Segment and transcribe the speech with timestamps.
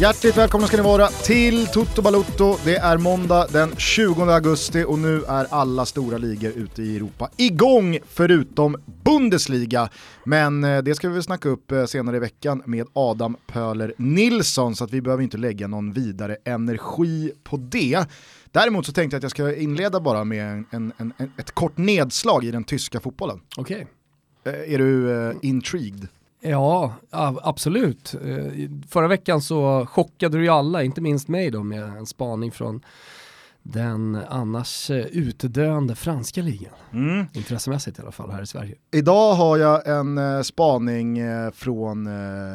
[0.00, 2.56] Hjärtligt välkomna ska ni vara till Toto Balutto.
[2.64, 7.30] Det är måndag den 20 augusti och nu är alla stora ligor ute i Europa
[7.36, 9.88] igång förutom Bundesliga.
[10.24, 13.94] Men eh, det ska vi väl snacka upp eh, senare i veckan med Adam Pöler
[13.96, 18.06] Nilsson så att vi behöver inte lägga någon vidare energi på det.
[18.50, 21.76] Däremot så tänkte jag att jag ska inleda bara med en, en, en, ett kort
[21.76, 23.40] nedslag i den tyska fotbollen.
[23.56, 23.86] Okej.
[24.42, 24.74] Okay.
[24.74, 26.08] Är du uh, intrigued?
[26.40, 26.94] Ja,
[27.42, 28.14] absolut.
[28.88, 32.80] Förra veckan så chockade du ju alla, inte minst mig då med en spaning från
[33.62, 36.72] den annars utdöende franska ligan.
[36.92, 37.26] Mm.
[37.32, 38.74] Intressemässigt i alla fall här i Sverige.
[38.90, 41.18] Idag har jag en spaning
[41.54, 42.08] från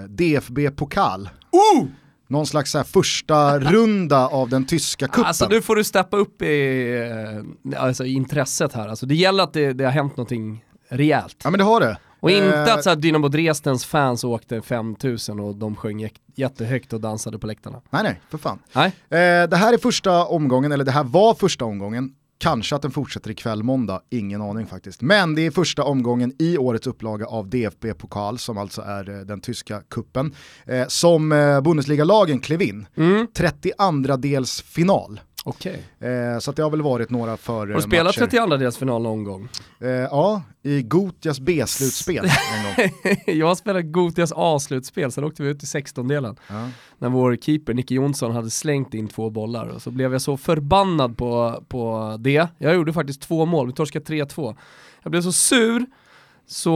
[0.09, 1.29] DFB Pokal.
[1.75, 1.85] Uh!
[2.27, 5.25] Någon slags så första runda av den tyska kuppen.
[5.25, 8.87] Alltså nu får du steppa upp i alltså, intresset här.
[8.87, 11.37] Alltså, det gäller att det, det har hänt någonting rejält.
[11.43, 11.97] Ja men det har det.
[12.25, 16.93] Och inte eh, att så här, Dynamo Dresdens fans åkte 5000 och de sjöng jättehögt
[16.93, 17.81] och dansade på läktarna.
[17.89, 18.59] Nej nej, för fan.
[18.73, 18.87] Nej.
[18.87, 22.15] Eh, det här är första omgången, eller det här var första omgången.
[22.37, 25.01] Kanske att den fortsätter ikväll måndag, ingen aning faktiskt.
[25.01, 29.17] Men det är första omgången i årets upplaga av DFB Pokal, som alltså är eh,
[29.25, 32.87] den tyska kuppen eh, som eh, Bundesliga-lagen klev in.
[32.95, 33.27] Mm.
[33.33, 35.19] 32 dels final.
[35.47, 35.83] Okej.
[35.99, 39.23] Eh, så det har väl varit några för Har du spelat 32 dels final någon
[39.23, 39.47] gång?
[39.79, 43.15] Eh, ja, i Gotias B-slutspel en gång.
[43.35, 46.37] jag har spelat Gotias A-slutspel, sen åkte vi ut i 16-delen.
[46.47, 46.69] Ja.
[46.97, 50.37] När vår keeper Nicke Jonsson hade slängt in två bollar och så blev jag så
[50.37, 52.47] förbannad på, på det.
[52.57, 54.55] Jag gjorde faktiskt två mål, vi torskade 3-2.
[55.03, 55.85] Jag blev så sur
[56.47, 56.71] så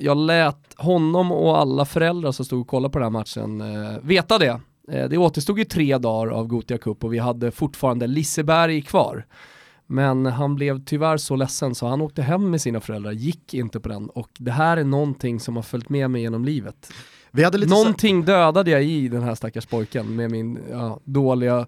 [0.00, 3.98] jag lät honom och alla föräldrar som stod och kollade på den här matchen eh,
[4.02, 4.60] veta det.
[4.92, 9.26] Eh, det återstod ju tre dagar av Gotia Cup och vi hade fortfarande Liseberg kvar.
[9.86, 13.80] Men han blev tyvärr så ledsen så han åkte hem med sina föräldrar, gick inte
[13.80, 16.92] på den och det här är någonting som har följt med mig genom livet.
[17.30, 21.66] Vi hade lite någonting dödade jag i den här stackars pojken med min ja, dåliga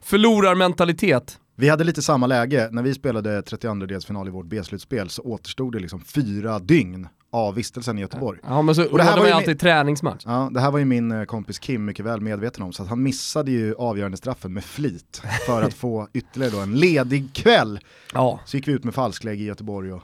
[0.00, 1.38] förlorarmentalitet.
[1.56, 5.78] Vi hade lite samma läge, när vi spelade 32-delsfinal i vårt B-slutspel så återstod det
[5.78, 8.40] liksom fyra dygn av vistelsen i Göteborg.
[8.42, 9.58] Ja men så och det här var ju alltid min...
[9.58, 10.22] träningsmatch.
[10.26, 13.02] Ja, det här var ju min eh, kompis Kim mycket väl medveten om, så han
[13.02, 17.80] missade ju avgörande straffen med flit för att få ytterligare då en ledig kväll.
[18.14, 18.40] Ja.
[18.44, 20.02] Så gick vi ut med falsklägg i Göteborg och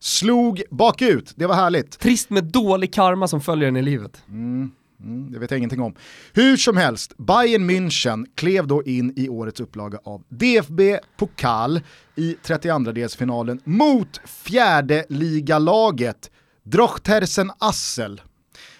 [0.00, 1.98] slog bakut, det var härligt.
[1.98, 4.22] Trist med dålig karma som följer en i livet.
[4.28, 4.70] Mm.
[5.00, 5.94] Mm, det vet jag ingenting om.
[6.32, 11.80] Hur som helst, Bayern München klev då in i årets upplaga av DFB Pokal
[12.14, 16.30] i 32-delsfinalen mot fjärde ligalaget
[16.68, 18.20] Drochtersen Assel.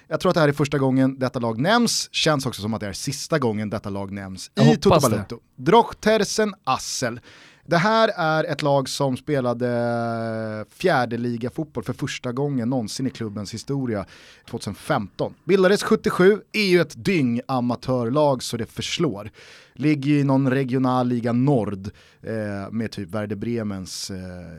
[0.08, 2.80] Jag tror att det här är första gången detta lag nämns, känns också som att
[2.80, 5.38] det är sista gången detta lag nämns jag i Toto Balotto.
[5.56, 7.20] Drochtersen Assel.
[7.66, 13.10] Det här är ett lag som spelade fjärde liga fotboll för första gången någonsin i
[13.10, 14.06] klubbens historia
[14.50, 15.34] 2015.
[15.44, 19.30] Bildades 77, är ju ett dyngamatörlag så det förslår.
[19.72, 21.90] Ligger i någon regional liga Nord
[22.22, 24.16] eh, med typ Werder Bremens eh,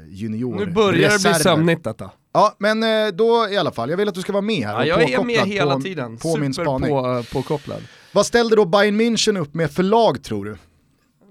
[0.10, 0.66] junior.
[0.66, 2.12] Nu börjar det bli sömnigt detta.
[2.38, 4.74] Ja, men eh, då i alla fall, jag vill att du ska vara med här.
[4.74, 6.90] Ja, jag är med hela på, tiden, på min spaning.
[6.90, 7.84] På, eh, påkopplad.
[8.12, 10.58] Vad ställde då Bayern München upp med för lag tror du?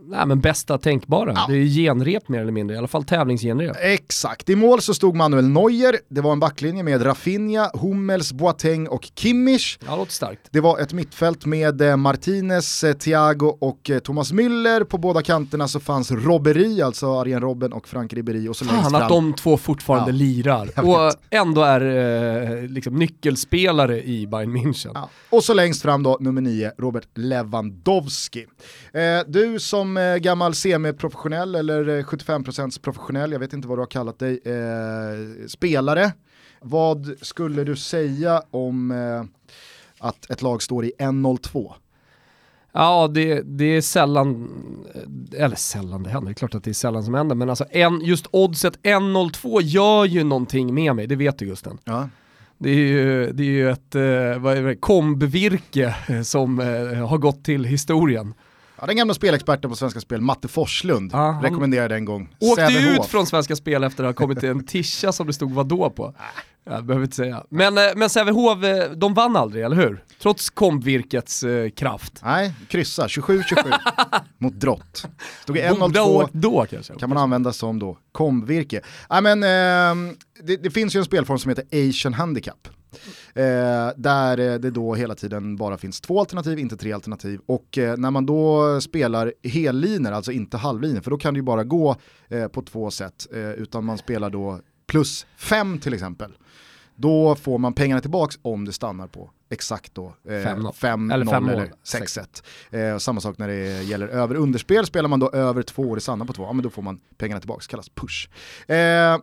[0.09, 1.44] Nej men bästa tänkbara, ja.
[1.49, 3.77] det är ju genrep mer eller mindre, i alla fall tävlingsgenrep.
[3.81, 8.89] Exakt, i mål så stod Manuel Neuer, det var en backlinje med Rafinha, Hummels, Boateng
[8.89, 9.78] och Kimmich.
[9.87, 10.49] Ja, låter starkt.
[10.50, 14.84] Det var ett mittfält med eh, Martinez, eh, Thiago och eh, Thomas Müller.
[14.84, 18.49] På båda kanterna så fanns Robbery, alltså Arjen Robben och Frank Ribéry.
[18.49, 24.03] Och så Fan att de två fortfarande ja, lirar och ändå är eh, liksom nyckelspelare
[24.03, 24.91] i Bayern München.
[24.95, 25.09] Ja.
[25.31, 28.47] Och så längst fram då nummer nio, Robert Lewandowski.
[28.93, 33.83] Eh, du som eh, gammal semiprofessionell eller 75% eh, professionell, jag vet inte vad du
[33.83, 36.13] har kallat dig, eh, spelare.
[36.60, 39.25] Vad skulle du säga om eh,
[39.98, 41.72] att ett lag står i 1-0-2?
[42.72, 44.48] Ja, det, det är sällan,
[44.95, 47.51] eh, eller sällan det händer, det är klart att det är sällan som händer, men
[47.51, 51.78] alltså en, just oddset 1-0-2 gör ju någonting med mig, det vet du Gusten.
[51.84, 52.09] Ja.
[52.59, 55.95] Det är ju, det är ju ett eh, vad är det, kombvirke
[56.25, 58.34] som eh, har gått till historien.
[58.81, 62.28] Ja, den gamla spelexperten på Svenska Spel, Matte Forslund, ja, rekommenderade en gång.
[62.41, 65.53] Åkte ut från Svenska Spel efter att ha kommit till en tischa som det stod
[65.53, 66.15] vadå på.
[66.71, 67.45] Jag behöver inte säga.
[67.49, 70.05] Men, eh, men Sävehof, eh, de vann aldrig, eller hur?
[70.23, 72.21] Trots kombvirkets eh, kraft.
[72.25, 73.73] Nej, kryssa, 27-27
[74.39, 75.07] mot drott.
[75.43, 76.95] Stod 1-0-2, då kanske.
[76.95, 78.81] Kan man använda som då kombvirke.
[79.11, 82.69] Nej, men, eh, det, det, finns ju en spelform som heter Asian Handicap.
[83.34, 87.41] Eh, där det då hela tiden bara finns två alternativ, inte tre alternativ.
[87.47, 91.43] Och eh, när man då spelar helliner, alltså inte halvliner, för då kan det ju
[91.43, 91.97] bara gå
[92.28, 96.33] eh, på två sätt, eh, utan man spelar då plus fem till exempel.
[96.98, 101.72] då får man pengarna tillbaka om det stannar på exakt då 5-0 eller 5 eller
[101.84, 102.43] 6-1.
[102.71, 106.01] Eh, samma sak när det gäller över underspel, spelar man då över två och det
[106.01, 108.28] stannar på två, ja men då får man pengarna tillbaka, kallas push.
[108.71, 109.19] Eh,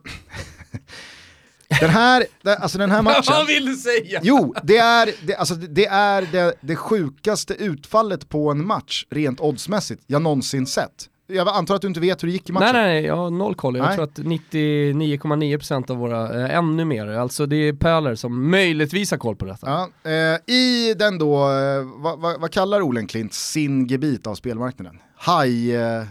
[1.80, 3.24] Den här, alltså den här matchen...
[3.28, 4.20] Vad vill du säga?
[4.24, 9.40] Jo, det är, det, alltså det, är det, det sjukaste utfallet på en match rent
[9.40, 11.10] oddsmässigt jag någonsin sett.
[11.28, 12.70] Jag antar att du inte vet hur det gick i matchen?
[12.74, 13.78] Nej, nej, jag har noll koll.
[13.78, 13.96] Jag nej.
[13.96, 19.18] tror att 99,9% av våra, äh, ännu mer, alltså det är Pöler som möjligtvis har
[19.18, 19.90] koll på detta.
[20.04, 25.00] Ja, eh, I den då, eh, vad, vad, vad kallar Olenklint sin gebit av spelmarknaden?
[25.26, 26.04] High, eh,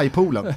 [0.00, 0.54] Highpoolen.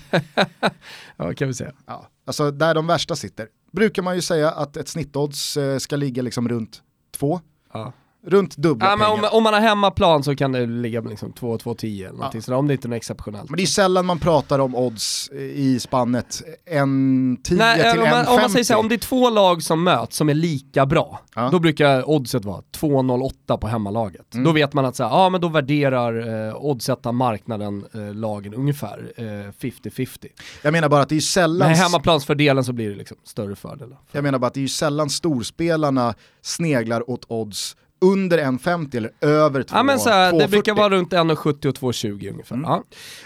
[1.18, 1.72] ja, kan vi säga.
[1.86, 5.96] Ja, alltså där de värsta sitter brukar man ju säga att ett snittodds eh, ska
[5.96, 7.40] ligga liksom runt två.
[7.74, 7.94] Ja.
[8.28, 9.12] Runt dubbla ja, pengar.
[9.12, 12.42] Om, om, man har hemmaplan så kan det ligga på liksom 2-2-10 eller någonting ja.
[12.42, 13.50] sådär, om det inte är något exceptionellt.
[13.50, 16.42] Men det är sällan man pratar om odds i spannet
[16.72, 18.28] 1-10 till 1-50.
[18.28, 20.86] Om, om man säger såhär, om det är två lag som möts som är lika
[20.86, 21.50] bra, ja.
[21.52, 24.34] då brukar oddset vara 2-0-8 på hemmalaget.
[24.34, 24.44] Mm.
[24.44, 29.14] Då vet man att så ja men då värderar eh, oddsätta marknaden eh, lagen ungefär
[29.18, 30.28] eh, 50-50.
[30.62, 31.68] Jag menar bara att det är sällan...
[31.68, 33.98] Med hemmaplansfördelen så blir det liksom större fördelar.
[34.12, 37.76] Jag menar bara att det är sällan storspelarna sneglar åt odds
[38.06, 39.70] under 1,50 eller över 2,40.
[39.72, 42.56] Ja men så här, det brukar vara runt 1,70 och 2,20 ungefär.
[42.56, 42.70] Mm.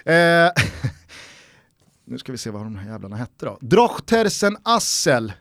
[0.05, 0.11] Ja.
[0.13, 0.51] Eh,
[2.05, 3.57] nu ska vi se vad de här jävlarna hette då.
[3.61, 5.33] Drochtersen Assel.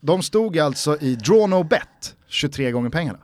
[0.00, 3.18] De stod alltså i draw no bet 23 gånger pengarna.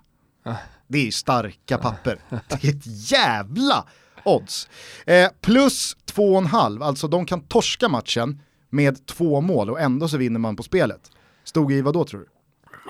[0.44, 0.54] Ah.
[0.86, 2.18] Det är ju starka papper.
[2.48, 3.84] Det är ett jävla
[4.24, 4.68] odds.
[5.06, 8.40] Eh, plus 2,5, alltså de kan torska matchen
[8.70, 11.10] med två mål och ändå så vinner man på spelet.
[11.44, 12.26] Stod i vad då tror du?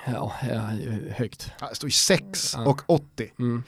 [0.05, 0.31] Ja,
[1.11, 1.51] högt.
[1.69, 2.65] Det står ju 6 ja.
[2.65, 3.31] och 80.
[3.39, 3.63] Mm.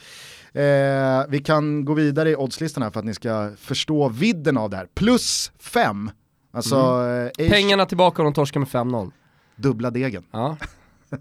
[0.53, 4.69] Eh, vi kan gå vidare i oddslistan här för att ni ska förstå vidden av
[4.69, 4.87] det här.
[4.93, 6.11] Plus 5.
[6.53, 7.31] Alltså, mm.
[7.37, 9.11] eh, Pengarna tillbaka om de torskar med 5-0.
[9.55, 10.23] Dubbla degen.
[10.31, 10.57] Ja.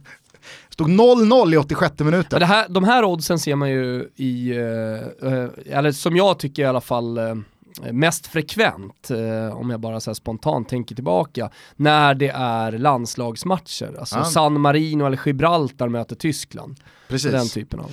[0.69, 2.41] Stod 0-0 i 86 minuten.
[2.41, 6.63] det här, de här oddsen ser man ju i, eh, eh, eller som jag tycker
[6.63, 7.35] i alla fall, eh,
[7.93, 13.97] mest frekvent, eh, om jag bara så spontant tänker tillbaka, när det är landslagsmatcher.
[13.99, 14.25] Alltså ja.
[14.25, 16.81] San Marino eller Gibraltar möter Tyskland.
[17.09, 17.33] Precis.
[17.33, 17.93] Den typen av.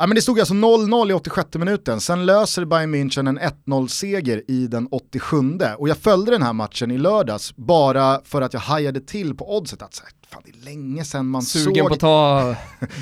[0.00, 4.42] Ja, men det stod alltså 0-0 i 86 minuten, sen löser Bayern München en 1-0-seger
[4.48, 5.36] i den 87
[5.78, 9.56] och jag följde den här matchen i lördags bara för att jag hajade till på
[9.56, 11.74] oddset att så fan det är länge sedan man Sugen såg...
[11.74, 12.56] Sugen på att ta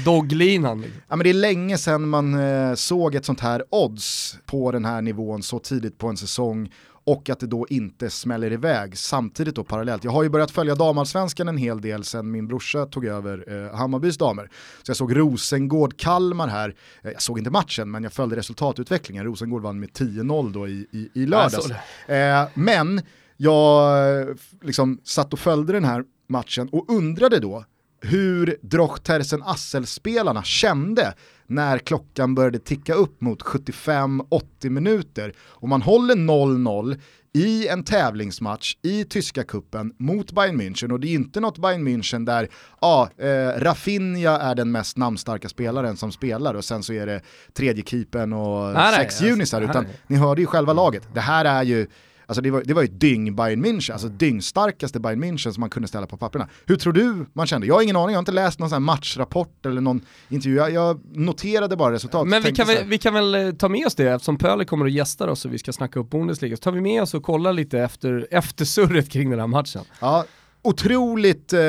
[0.04, 0.80] dogglinan.
[0.80, 1.00] Liksom.
[1.08, 4.84] ja men det är länge sedan man eh, såg ett sånt här odds på den
[4.84, 6.72] här nivån så tidigt på en säsong
[7.08, 10.04] och att det då inte smäller iväg samtidigt då parallellt.
[10.04, 13.76] Jag har ju börjat följa damallsvenskan en hel del sen min brorsa tog över eh,
[13.76, 14.50] Hammarbys damer.
[14.82, 19.24] Så jag såg Rosengård-Kalmar här, eh, jag såg inte matchen men jag följde resultatutvecklingen.
[19.24, 21.70] Rosengård vann med 10-0 då i, i, i lördags.
[22.08, 23.02] Eh, men
[23.36, 24.26] jag eh,
[24.62, 27.64] liksom satt och följde den här matchen och undrade då
[28.00, 31.14] hur Drochtersen Assel-spelarna kände
[31.48, 37.00] när klockan började ticka upp mot 75-80 minuter och man håller 0-0
[37.32, 41.88] i en tävlingsmatch i tyska kuppen mot Bayern München och det är inte något Bayern
[41.88, 42.48] München där
[42.80, 47.20] ja, eh, Rafinha är den mest namnstarka spelaren som spelar och sen så är det
[47.52, 50.00] tredje keepern och nej, sex nej, junisar alltså, utan nej.
[50.06, 51.08] ni hörde ju själva laget.
[51.14, 51.86] Det här är ju
[52.28, 55.70] Alltså det var, det var ju dyng Bayern München, alltså dyngstarkaste Bayern München som man
[55.70, 56.48] kunde ställa på papperna.
[56.66, 57.66] Hur tror du man kände?
[57.66, 60.72] Jag har ingen aning, jag har inte läst någon sån matchrapport eller någon intervju, jag,
[60.72, 62.28] jag noterade bara resultatet.
[62.28, 64.86] Men vi kan, väl, vi kan väl eh, ta med oss det eftersom Pöle kommer
[64.86, 67.22] att gästa oss och vi ska snacka upp Bundesliga, så tar vi med oss och
[67.22, 69.82] kollar lite efter, efter surret kring den här matchen.
[70.00, 70.24] Ja,
[70.62, 71.60] otroligt, eh,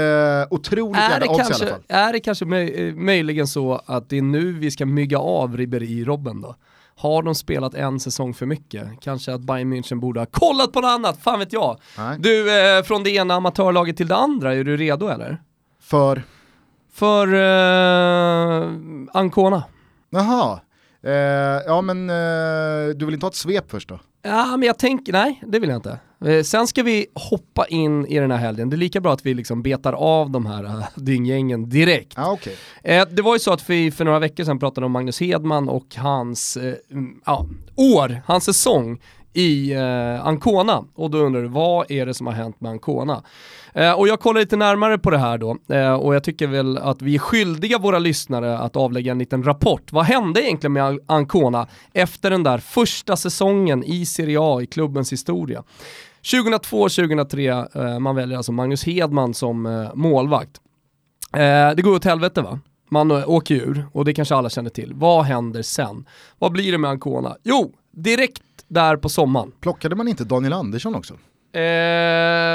[0.49, 1.83] otroligt är det, kanske, i alla fall.
[1.87, 5.57] är det kanske möj, eh, möjligen så att det är nu vi ska mygga av
[5.57, 6.55] Ribéry-Robben då?
[6.99, 8.87] Har de spelat en säsong för mycket?
[9.01, 11.79] Kanske att Bayern München borde ha kollat på något annat, fan vet jag.
[11.97, 12.17] Nej.
[12.19, 15.41] Du, eh, från det ena amatörlaget till det andra, är du redo eller?
[15.81, 16.23] För?
[16.93, 18.69] För eh,
[19.13, 19.63] Ancona.
[20.09, 20.59] Jaha,
[21.03, 21.11] eh,
[21.65, 23.99] ja men eh, du vill inte ha ett svep först då?
[24.21, 25.99] Ja, men jag tänker, nej det vill jag inte.
[26.25, 28.69] Eh, sen ska vi hoppa in i den här helgen.
[28.69, 32.13] Det är lika bra att vi liksom betar av de här uh, dynggängen direkt.
[32.15, 32.53] Ah, okay.
[32.83, 35.69] eh, det var ju så att vi för några veckor sedan pratade om Magnus Hedman
[35.69, 36.73] och hans eh,
[37.25, 37.45] ja,
[37.75, 39.01] år, hans säsong
[39.33, 40.83] i eh, Ancona.
[40.95, 43.23] Och då undrar du, vad är det som har hänt med Ancona?
[43.73, 46.77] Eh, och jag kollar lite närmare på det här då, eh, och jag tycker väl
[46.77, 49.91] att vi är skyldiga våra lyssnare att avlägga en liten rapport.
[49.91, 55.13] Vad hände egentligen med Ancona efter den där första säsongen i Serie A i klubbens
[55.13, 55.63] historia?
[56.23, 60.61] 2002-2003, eh, man väljer alltså Magnus Hedman som eh, målvakt.
[61.33, 62.59] Eh, det går åt helvete va?
[62.89, 64.93] Man eh, åker ur och det kanske alla känner till.
[64.93, 66.05] Vad händer sen?
[66.39, 67.35] Vad blir det med Ancona?
[67.43, 69.51] Jo, direkt där på sommaren.
[69.61, 71.13] Plockade man inte Daniel Andersson också?
[71.51, 71.59] Eh,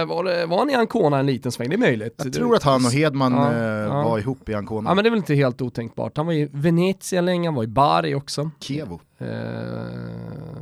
[0.07, 1.69] var, det, var han i Ancona en liten sväng?
[1.69, 2.21] Det är möjligt.
[2.25, 4.03] Jag tror att han och Hedman Ja, eh, ja.
[4.03, 4.91] var ihop i Ancona.
[4.91, 6.17] Ja men det är väl inte helt otänkbart.
[6.17, 8.51] Han var i Venezia länge, han var i Bari också.
[8.61, 9.01] Kevo.
[9.19, 9.27] Eh,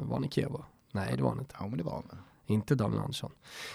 [0.03, 0.65] var han i Kevo?
[0.93, 1.55] Nej det var han inte.
[1.61, 2.03] Ja men det var han.
[2.47, 3.31] Inte Daniel Andersson.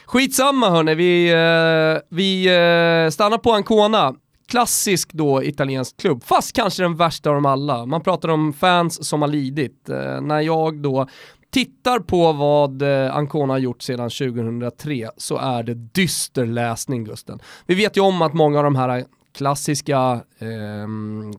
[0.06, 4.16] Skitsamma hörni, vi, eh, vi eh, stannar på Ancona.
[4.48, 7.86] Klassisk då italiensk klubb, fast kanske den värsta av dem alla.
[7.86, 9.90] Man pratar om fans som har lidit.
[9.90, 11.08] Eh, när jag då
[11.52, 17.40] tittar på vad eh, Ancona har gjort sedan 2003 så är det dyster läsning Gusten.
[17.66, 19.06] Vi vet ju om att många av de här
[19.38, 20.88] klassiska eh,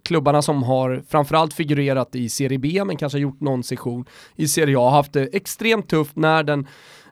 [0.03, 4.05] klubbarna som har framförallt figurerat i Serie B men kanske gjort någon session
[4.37, 6.67] i Serie A har haft det extremt tufft när den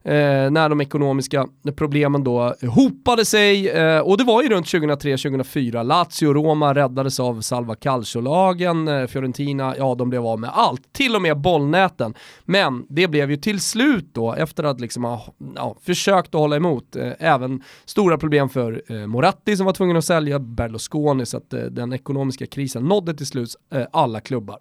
[0.06, 1.46] eh, när de ekonomiska
[1.76, 5.82] problemen då hopade sig eh, och det var ju runt 2003-2004.
[5.82, 10.92] Lazio och Roma räddades av Salva Calcio-lagen, eh, Fiorentina, ja de blev av med allt,
[10.92, 12.14] till och med bollnäten.
[12.44, 15.22] Men det blev ju till slut då, efter att liksom ha
[15.56, 19.96] ja, försökt att hålla emot, eh, även stora problem för eh, Moratti som var tvungen
[19.96, 24.58] att sälja Berlusconi så att eh, den ekonomiska krisen nådde till slut eh, alla klubbar.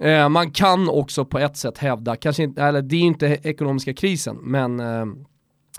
[0.00, 3.94] Eh, man kan också på ett sätt hävda, kanske inte, eller det är inte ekonomiska
[3.94, 5.06] krisen, men eh,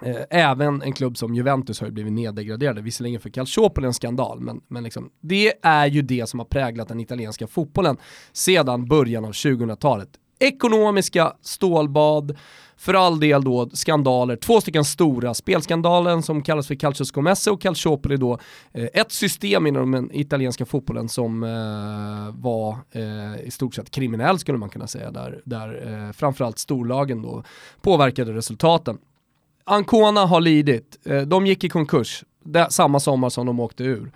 [0.01, 2.81] eh, även en klubb som Juventus har ju blivit nedgraderade.
[2.81, 6.87] visserligen för Calciopoli en skandal, men, men liksom, det är ju det som har präglat
[6.87, 7.97] den italienska fotbollen
[8.31, 10.09] sedan början av 2000-talet.
[10.39, 12.37] Ekonomiska stålbad,
[12.79, 17.61] för all del då skandaler, två stycken stora, spelskandalen som kallas för Calcio Scommesse och
[17.61, 18.39] Calciopoli då,
[18.73, 24.39] eh, ett system inom den italienska fotbollen som eh, var eh, i stort sett kriminell
[24.39, 27.43] skulle man kunna säga, där, där eh, framförallt storlagen då
[27.81, 28.97] påverkade resultaten.
[29.63, 34.11] Ancona har lidit, eh, de gick i konkurs det, samma sommar som de åkte ur.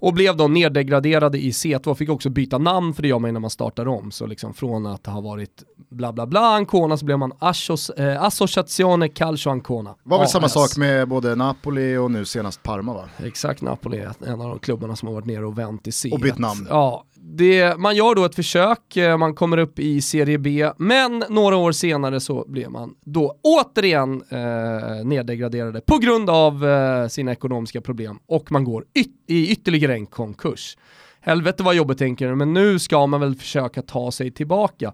[0.00, 3.40] Och blev då neddegraderade i C2, fick också byta namn för det gör man när
[3.40, 4.10] man startar om.
[4.10, 8.22] Så liksom från att ha varit bla bla bla Ancona så blev man Assos, eh,
[8.22, 9.94] Associazione Calcio Ancona.
[10.02, 10.32] var väl AS.
[10.32, 13.04] samma sak med både Napoli och nu senast Parma va?
[13.24, 16.10] Exakt, Napoli är en av de klubbarna som har varit nere och vänt i C.
[16.12, 16.66] Och bytt namn.
[16.70, 21.24] Ja, det, man gör då ett försök, eh, man kommer upp i Serie B, men
[21.28, 27.32] några år senare så blev man då återigen eh, neddegraderade på grund av eh, sina
[27.32, 30.76] ekonomiska problem och man går yt i ytterligare en konkurs.
[31.20, 34.92] Helvete vad jobbigt tänker du, men nu ska man väl försöka ta sig tillbaka.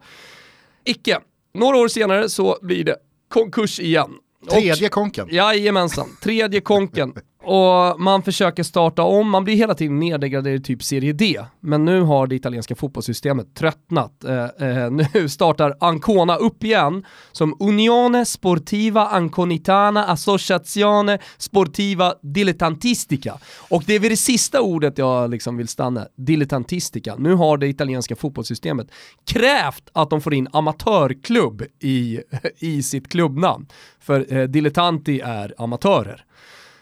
[0.84, 1.18] Icke.
[1.54, 2.96] Några år senare så blir det
[3.28, 4.10] konkurs igen.
[4.50, 5.28] Tredje konken.
[5.30, 7.14] Jajamensan, tredje konken.
[7.46, 11.40] Och man försöker starta om, man blir hela tiden nedgraderad i typ Serie D.
[11.60, 14.24] Men nu har det italienska fotbollssystemet tröttnat.
[14.24, 23.38] Eh, eh, nu startar Ancona upp igen som Unione Sportiva Anconitana Associazione Sportiva Dilettantistica.
[23.68, 27.14] Och det är vid det sista ordet jag liksom vill stanna, dilettantistica.
[27.18, 28.86] Nu har det italienska fotbollssystemet
[29.26, 32.20] krävt att de får in amatörklubb i,
[32.58, 33.66] i sitt klubbnamn.
[34.00, 36.24] För eh, dilettanti är amatörer.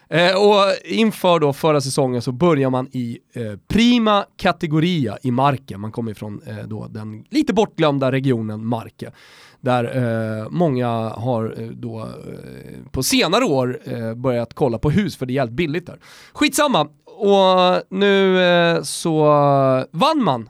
[0.09, 5.77] Eh, och inför då förra säsongen så börjar man i eh, Prima Categoria i Marke.
[5.77, 9.11] Man kommer ifrån eh, då den lite bortglömda regionen Marke.
[9.65, 12.05] Där eh, många har eh, då eh,
[12.91, 13.79] på senare år
[14.15, 15.99] börjat kolla på hus för det är jävligt billigt där.
[16.33, 18.39] Skitsamma, och nu
[18.83, 19.25] så
[19.91, 20.49] vann man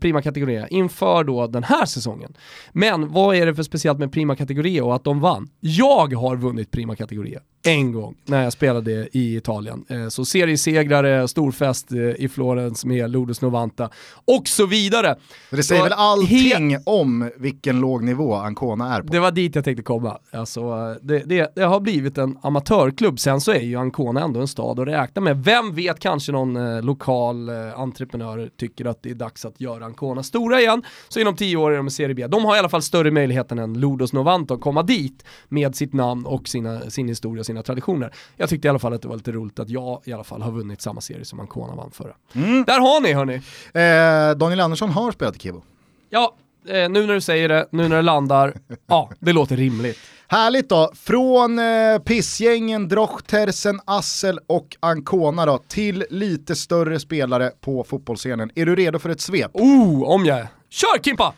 [0.00, 2.36] Prima Categoria inför då den här säsongen.
[2.72, 5.48] Men vad är det för speciellt med Prima Categoria och att de vann?
[5.60, 9.84] Jag har vunnit Prima Categoria en gång när jag spelade i Italien.
[9.88, 13.90] Eh, så seriesegrare, storfest eh, i Florens med Lourdes Novanta
[14.24, 15.16] och så vidare.
[15.50, 19.12] Det säger väl allting om vilken låg nivå Ancona är på.
[19.12, 20.18] Det var dit jag tänkte komma.
[20.30, 24.48] Alltså, det, det, det har blivit en amatörklubb, sen så är ju Ancona ändå en
[24.48, 25.44] stad att räkna med.
[25.44, 29.84] Vem vet, kanske någon eh, lokal eh, entreprenör tycker att det är dags att göra
[29.84, 32.26] Ancona stora igen, så inom tio år är de i Serie B.
[32.26, 35.92] De har i alla fall större möjligheter än Lourdes Novanta att komma dit med sitt
[35.92, 38.10] namn och sina, sin historia och sina traditioner.
[38.36, 40.42] Jag tyckte i alla fall att det var lite roligt att jag i alla fall
[40.42, 42.14] har vunnit samma serie som Ancona vann förra.
[42.34, 42.64] Mm.
[42.64, 43.34] Där har ni hörni!
[43.74, 45.62] Eh, Daniel Andersson har spelat i Kivo.
[46.10, 46.34] Ja,
[46.68, 48.54] eh, nu när du säger det, nu när det landar,
[48.86, 49.98] ja, det låter rimligt.
[50.28, 57.84] Härligt då, från eh, pissgängen Drochtersen, Assel och Ancona då, till lite större spelare på
[57.84, 58.50] fotbollsscenen.
[58.54, 59.50] Är du redo för ett svep?
[59.54, 60.48] Oh, om jag är.
[60.70, 61.34] Kör Kimpa!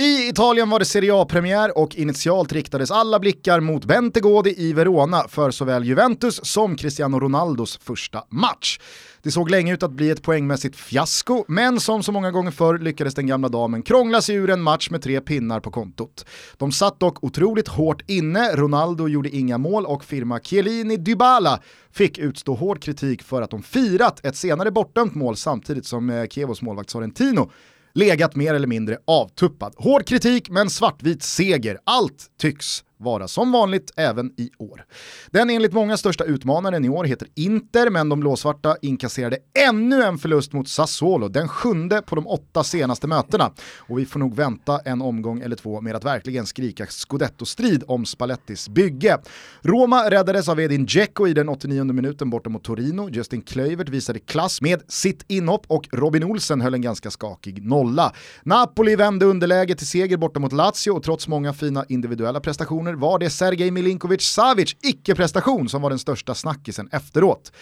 [0.00, 5.28] I Italien var det Serie A-premiär och initialt riktades alla blickar mot Bentegodi i Verona
[5.28, 8.78] för såväl Juventus som Cristiano Ronaldos första match.
[9.22, 12.78] Det såg länge ut att bli ett poängmässigt fiasko, men som så många gånger förr
[12.78, 16.24] lyckades den gamla damen krångla sig ur en match med tre pinnar på kontot.
[16.56, 21.60] De satt dock otroligt hårt inne, Ronaldo gjorde inga mål och firma Chiellini Dybala
[21.92, 26.26] fick utstå hård kritik för att de firat ett senare bortdömt mål samtidigt som eh,
[26.26, 27.50] Kievos målvakt Sorrentino
[27.94, 29.74] legat mer eller mindre avtuppad.
[29.76, 31.78] Hård kritik men svartvit seger.
[31.84, 34.84] Allt tycks vara som vanligt även i år.
[35.30, 39.38] Den enligt många största utmanaren i år heter Inter, men de blåsvarta inkasserade
[39.68, 43.52] ännu en förlust mot Sassuolo, den sjunde på de åtta senaste mötena.
[43.76, 48.04] Och vi får nog vänta en omgång eller två med att verkligen skrika scudetto-strid om
[48.04, 49.18] Spallettis bygge.
[49.60, 54.18] Roma räddades av Edin Dzeko i den 89 minuten borta mot Torino, Justin Kluivert visade
[54.18, 58.12] klass med sitt inhopp och Robin Olsen höll en ganska skakig nolla.
[58.42, 63.18] Napoli vände underläge till seger borta mot Lazio och trots många fina individuella prestationer var
[63.18, 67.52] det Sergej Milinkovic Savic icke-prestation som var den största snackisen efteråt.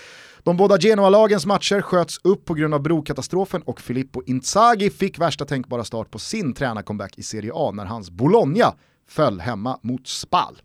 [0.42, 5.44] De båda Genoa-lagens matcher sköts upp på grund av brokatastrofen och Filippo Inzaghi fick värsta
[5.44, 8.74] tänkbara start på sin tränarcomeback i Serie A när hans Bologna
[9.08, 10.58] föll hemma mot Spal.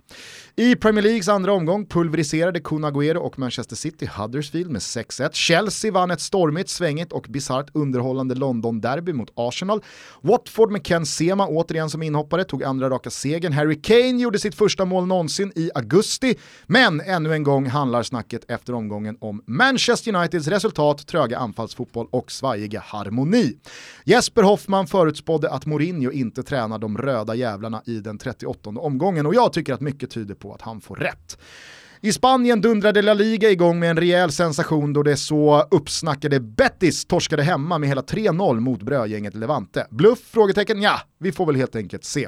[0.56, 5.30] I Premier Leagues andra omgång pulveriserade Kun Agüero och Manchester City Huddersfield med 6-1.
[5.34, 9.84] Chelsea vann ett stormigt, svängigt och bisarrt underhållande London-derby mot Arsenal.
[10.22, 13.54] Watford med Ken Sema återigen som inhoppare tog andra raka segern.
[13.54, 16.36] Harry Kane gjorde sitt första mål någonsin i augusti,
[16.68, 22.32] men ännu en gång handlar snacket efter omgången om Manchester Uniteds resultat, tröga anfallsfotboll och
[22.32, 23.58] svajiga harmoni.
[24.06, 29.36] Jesper Hoffman förutspådde att Mourinho inte tränar de röda jävlarna i den 38 omgången och
[29.36, 31.38] jag tycker att mycket tyder på att han får rätt.
[32.02, 37.06] I Spanien dundrade La Liga igång med en rejäl sensation då det så uppsnackade Betis
[37.06, 39.88] torskade hemma med hela 3-0 mot brödgänget Levante.
[39.90, 40.20] Bluff?
[40.20, 40.82] Frågetecken?
[40.82, 42.28] Ja, vi får väl helt enkelt se.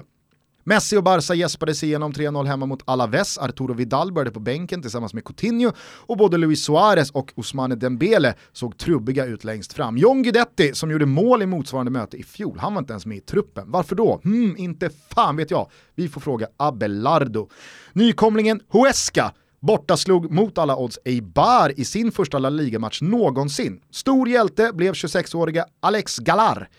[0.68, 4.82] Messi och Barca gäspade sig igenom 3-0 hemma mot Alaves, Arturo Vidal började på bänken
[4.82, 9.98] tillsammans med Coutinho och både Luis Suarez och Ousmane Dembele såg trubbiga ut längst fram.
[9.98, 13.18] John Guidetti som gjorde mål i motsvarande möte i fjol, han var inte ens med
[13.18, 13.72] i truppen.
[13.72, 14.20] Varför då?
[14.24, 15.70] Hmm, inte fan vet jag.
[15.96, 17.50] Vi får fråga Abelardo.
[17.94, 23.82] Nykomlingen Huesca bortaslog mot alla odds Eibar i sin första La Liga-match någonsin.
[23.92, 26.70] Stor hjälte blev 26-åriga Alex Galar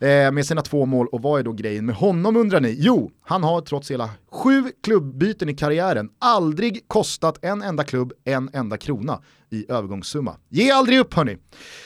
[0.00, 2.76] eh, med sina två mål och vad är då grejen med honom undrar ni?
[2.78, 8.50] Jo, han har trots hela sju klubbyten i karriären aldrig kostat en enda klubb en
[8.52, 10.36] enda krona i övergångssumma.
[10.48, 11.38] Ge aldrig upp hörni!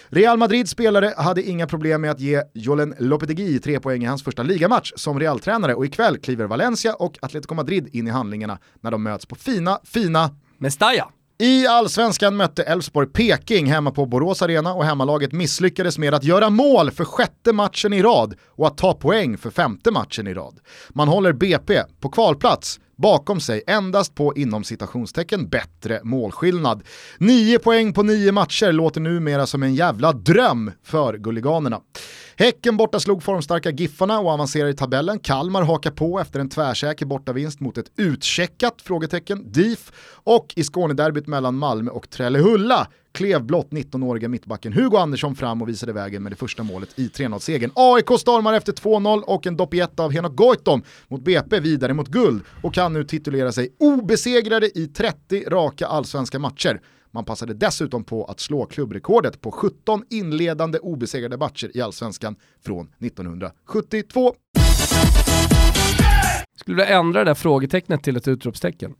[0.08, 4.24] Real Madrids spelare hade inga problem med att ge Jolen Lopetegui tre poäng i hans
[4.24, 8.90] första ligamatch som Real-tränare och ikväll kliver Valencia och Atletico Madrid in i handlingarna när
[8.90, 11.08] de möts på fina, fina Mestalla.
[11.40, 16.50] I allsvenskan mötte Elfsborg Peking hemma på Borås Arena och hemmalaget misslyckades med att göra
[16.50, 20.60] mål för sjätte matchen i rad och att ta poäng för femte matchen i rad.
[20.88, 26.82] Man håller BP på kvalplats bakom sig endast på inom citationstecken bättre målskillnad.
[27.18, 31.80] Nio poäng på nio matcher låter numera som en jävla dröm för Gulliganerna.
[32.40, 35.18] Häcken borta slog formstarka Giffarna och avancerar i tabellen.
[35.18, 41.26] Kalmar hakar på efter en tvärsäker bortavinst mot ett utcheckat frågetecken DIF och i Skånederbyt
[41.26, 46.32] mellan Malmö och Trellehulla klev blott 19-åriga mittbacken Hugo Andersson fram och visade vägen med
[46.32, 47.70] det första målet i 3-0-segern.
[47.74, 52.42] AIK stormar efter 2-0 och en doppietta av Henok Goitom mot BP vidare mot guld
[52.62, 56.80] och kan nu titulera sig obesegrade i 30 raka allsvenska matcher.
[57.10, 62.88] Man passade dessutom på att slå klubbrekordet på 17 inledande obesegrade matcher i allsvenskan från
[62.98, 64.34] 1972.
[66.56, 68.94] Skulle du ändra det där frågetecknet till ett utropstecken?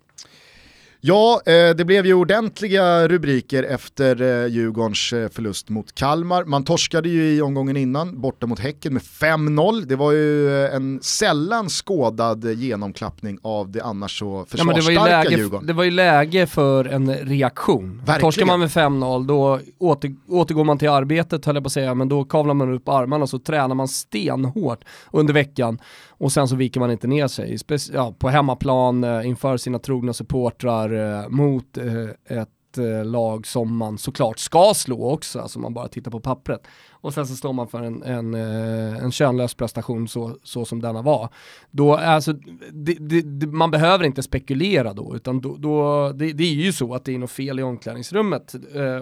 [1.01, 6.45] Ja, eh, det blev ju ordentliga rubriker efter eh, Djurgårdens eh, förlust mot Kalmar.
[6.45, 9.85] Man torskade ju i omgången innan, borta mot Häcken med 5-0.
[9.85, 15.67] Det var ju en sällan skådad genomklappning av det annars så försvarsstarka ja, läge, Djurgården.
[15.67, 17.99] Det var ju läge för en reaktion.
[17.99, 18.21] Verkligen.
[18.21, 21.95] Torskar man med 5-0 då åter, återgår man till arbetet höll jag på att säga,
[21.95, 25.79] men då kavlar man upp armarna och så tränar man stenhårt under veckan
[26.19, 27.59] och sen så viker man inte ner sig.
[27.59, 33.47] Speci ja, på hemmaplan eh, inför sina trogna supportrar eh, mot eh, ett eh, lag
[33.47, 36.67] som man såklart ska slå också, alltså man bara tittar på pappret.
[37.01, 41.03] Och sen så står man för en, en, en könlös prestation så, så som denna
[41.03, 41.29] var.
[41.71, 42.33] Då, alltså,
[42.73, 46.95] det, det, man behöver inte spekulera då, utan då, då det, det, är ju så
[46.95, 48.55] att det är något fel i omklädningsrummet.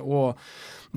[0.02, 0.38] och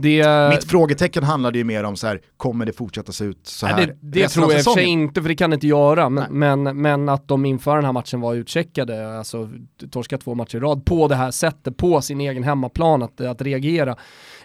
[0.02, 0.50] det...
[0.50, 3.78] Mitt frågetecken handlade ju mer om så här, kommer det fortsätta se ut så här?
[3.78, 6.10] Nej, det, det tror jag för inte, för det kan det inte göra.
[6.10, 9.50] Men, men, men, att de inför den här matchen var utcheckade, alltså
[9.92, 13.42] torska två matcher i rad på det här sättet, på sin egen hemmaplan, att, att
[13.42, 13.96] reagera.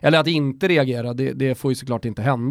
[0.01, 2.43] Eller att inte reagera, det, det får ju såklart inte hända.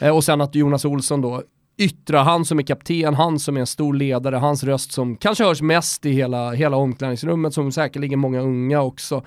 [0.00, 1.42] Eh, och sen att Jonas Olsson då
[1.78, 5.44] yttra, han som är kapten, han som är en stor ledare, hans röst som kanske
[5.44, 9.22] hörs mest i hela, hela omklädningsrummet, som säkerligen många unga också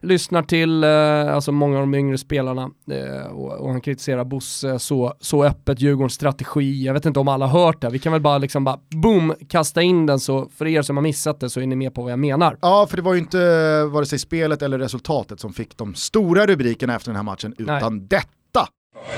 [0.00, 4.78] lyssnar till eh, alltså många av de yngre spelarna eh, och, och, han kritiserar Bosse
[4.78, 6.84] så, så öppet, Djurgårdens strategi.
[6.84, 9.34] Jag vet inte om alla har hört det, vi kan väl bara liksom bara boom,
[9.48, 12.02] kasta in den så för er som har missat det så är ni med på
[12.02, 12.58] vad jag menar.
[12.60, 16.46] Ja, för det var ju inte vare sig spelet eller resultatet som fick de stora
[16.46, 18.06] rubrikerna efter den här matchen, utan Nej.
[18.08, 18.35] detta.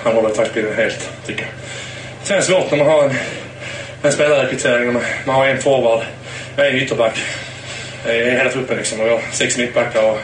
[0.02, 1.50] Han håller väl taktbilden helt, tycker jag.
[2.22, 3.10] Sen är det svårt när man har en,
[4.02, 4.92] en spelarrekrytering,
[5.26, 6.02] man har en forward,
[6.56, 7.18] en ytterback
[8.06, 9.00] eh, i hela truppen liksom.
[9.00, 10.18] Och jag har sex mittbackar och,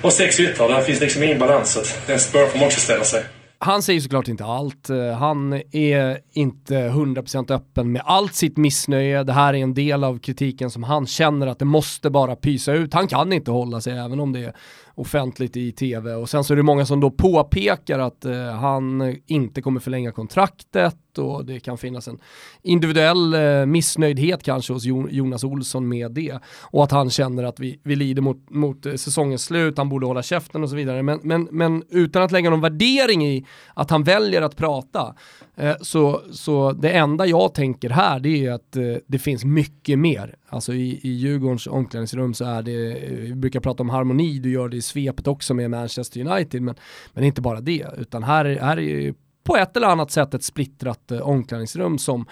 [0.00, 0.68] och sex yttrar.
[0.68, 1.72] Där finns liksom ingen balans.
[1.72, 3.22] Så den spår får man också ställa sig.
[3.58, 4.90] Han säger såklart inte allt.
[4.90, 9.22] Eh, han är inte 100% öppen med allt sitt missnöje.
[9.22, 12.72] Det här är en del av kritiken som han känner att det måste bara pysa
[12.72, 12.94] ut.
[12.94, 14.52] Han kan inte hålla sig även om det är
[14.96, 16.14] offentligt i tv.
[16.14, 20.12] Och sen så är det många som då påpekar att eh, han inte kommer förlänga
[20.12, 22.18] kontraktet och det kan finnas en
[22.62, 26.38] individuell eh, missnöjdhet kanske hos Jonas Olsson med det.
[26.62, 30.06] Och att han känner att vi, vi lider mot, mot eh, säsongens slut, han borde
[30.06, 31.02] hålla käften och så vidare.
[31.02, 35.14] Men, men, men utan att lägga någon värdering i att han väljer att prata,
[35.56, 39.98] eh, så, så det enda jag tänker här det är att eh, det finns mycket
[39.98, 40.34] mer.
[40.48, 44.50] Alltså i, i Djurgårdens omklädningsrum så är det, eh, vi brukar prata om harmoni, du
[44.50, 46.74] gör det i svepet också med Manchester United, men,
[47.14, 49.14] men inte bara det, utan här, här är
[49.46, 52.26] på ett eller annat sätt ett splittrat eh, omklädningsrum som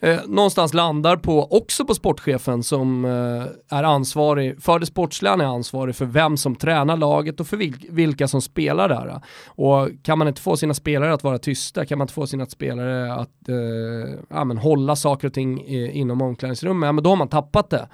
[0.00, 5.40] eh, någonstans landar på, också på sportchefen som eh, är ansvarig för det sportsliga, han
[5.40, 9.20] är ansvarig för vem som tränar laget och för vil vilka som spelar där.
[9.46, 12.46] Och kan man inte få sina spelare att vara tysta, kan man inte få sina
[12.46, 17.10] spelare att eh, ja, men hålla saker och ting i, inom omklädningsrummet, ja, men då
[17.10, 17.88] har man tappat det.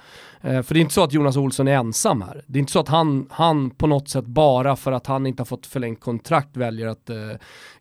[0.45, 2.43] Eh, för det är inte så att Jonas Olsson är ensam här.
[2.47, 5.41] Det är inte så att han, han på något sätt bara för att han inte
[5.41, 7.15] har fått förlängt kontrakt väljer att eh,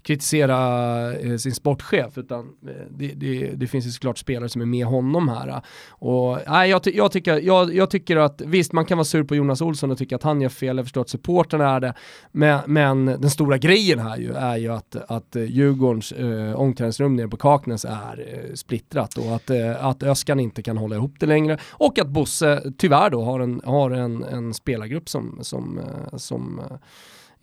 [0.03, 4.67] kritisera eh, sin sportchef, utan eh, det, det, det, finns ju såklart spelare som är
[4.67, 5.63] med honom här.
[5.89, 9.35] Och, nej, jag, jag, tycker, jag, jag, tycker att visst, man kan vara sur på
[9.37, 11.95] Jonas Olsson och tycka att han gör fel, jag förstår att supporterna är det,
[12.33, 17.29] men, men den stora grejen här ju är ju att, att Djurgårdens eh, omklädningsrum nere
[17.29, 21.27] på Kaknäs är eh, splittrat och att, eh, att Öskan inte kan hålla ihop det
[21.27, 26.17] längre och att Bosse tyvärr då har en, har en, en spelargrupp som, som, eh,
[26.17, 26.77] som eh,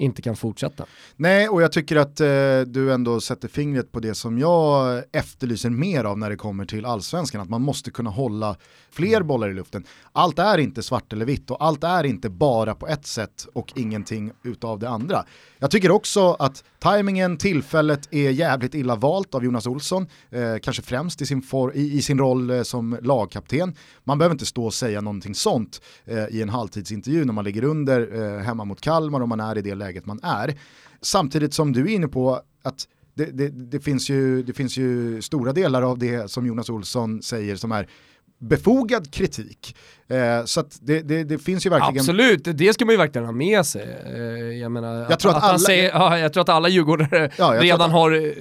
[0.02, 0.86] inte kan fortsätta.
[1.16, 2.28] Nej, och jag tycker att eh,
[2.66, 6.86] du ändå sätter fingret på det som jag efterlyser mer av när det kommer till
[6.86, 8.56] allsvenskan, att man måste kunna hålla
[8.92, 9.28] fler mm.
[9.28, 9.84] bollar i luften.
[10.12, 13.74] Allt är inte svart eller vitt och allt är inte bara på ett sätt och
[13.76, 15.26] ingenting utav det andra.
[15.60, 20.82] Jag tycker också att tajmingen, tillfället är jävligt illa valt av Jonas Olsson, eh, kanske
[20.82, 23.76] främst i sin, for, i, i sin roll eh, som lagkapten.
[24.04, 27.64] Man behöver inte stå och säga någonting sånt eh, i en halvtidsintervju när man ligger
[27.64, 30.56] under eh, hemma mot Kalmar och man är i det läget man är.
[31.02, 35.22] Samtidigt som du är inne på att det, det, det, finns ju, det finns ju
[35.22, 37.88] stora delar av det som Jonas Olsson säger som är
[38.42, 39.76] befogad kritik.
[40.08, 42.00] Eh, så det, det, det, finns ju verkligen...
[42.00, 44.02] Absolut, det ska man ju verkligen ha med sig.
[44.06, 44.22] Eh,
[44.58, 45.60] jag menar, jag, att, tror att, att alla...
[45.60, 47.92] Säger, ja, jag tror att alla djurgårdare ja, redan att...
[47.92, 48.32] har eh,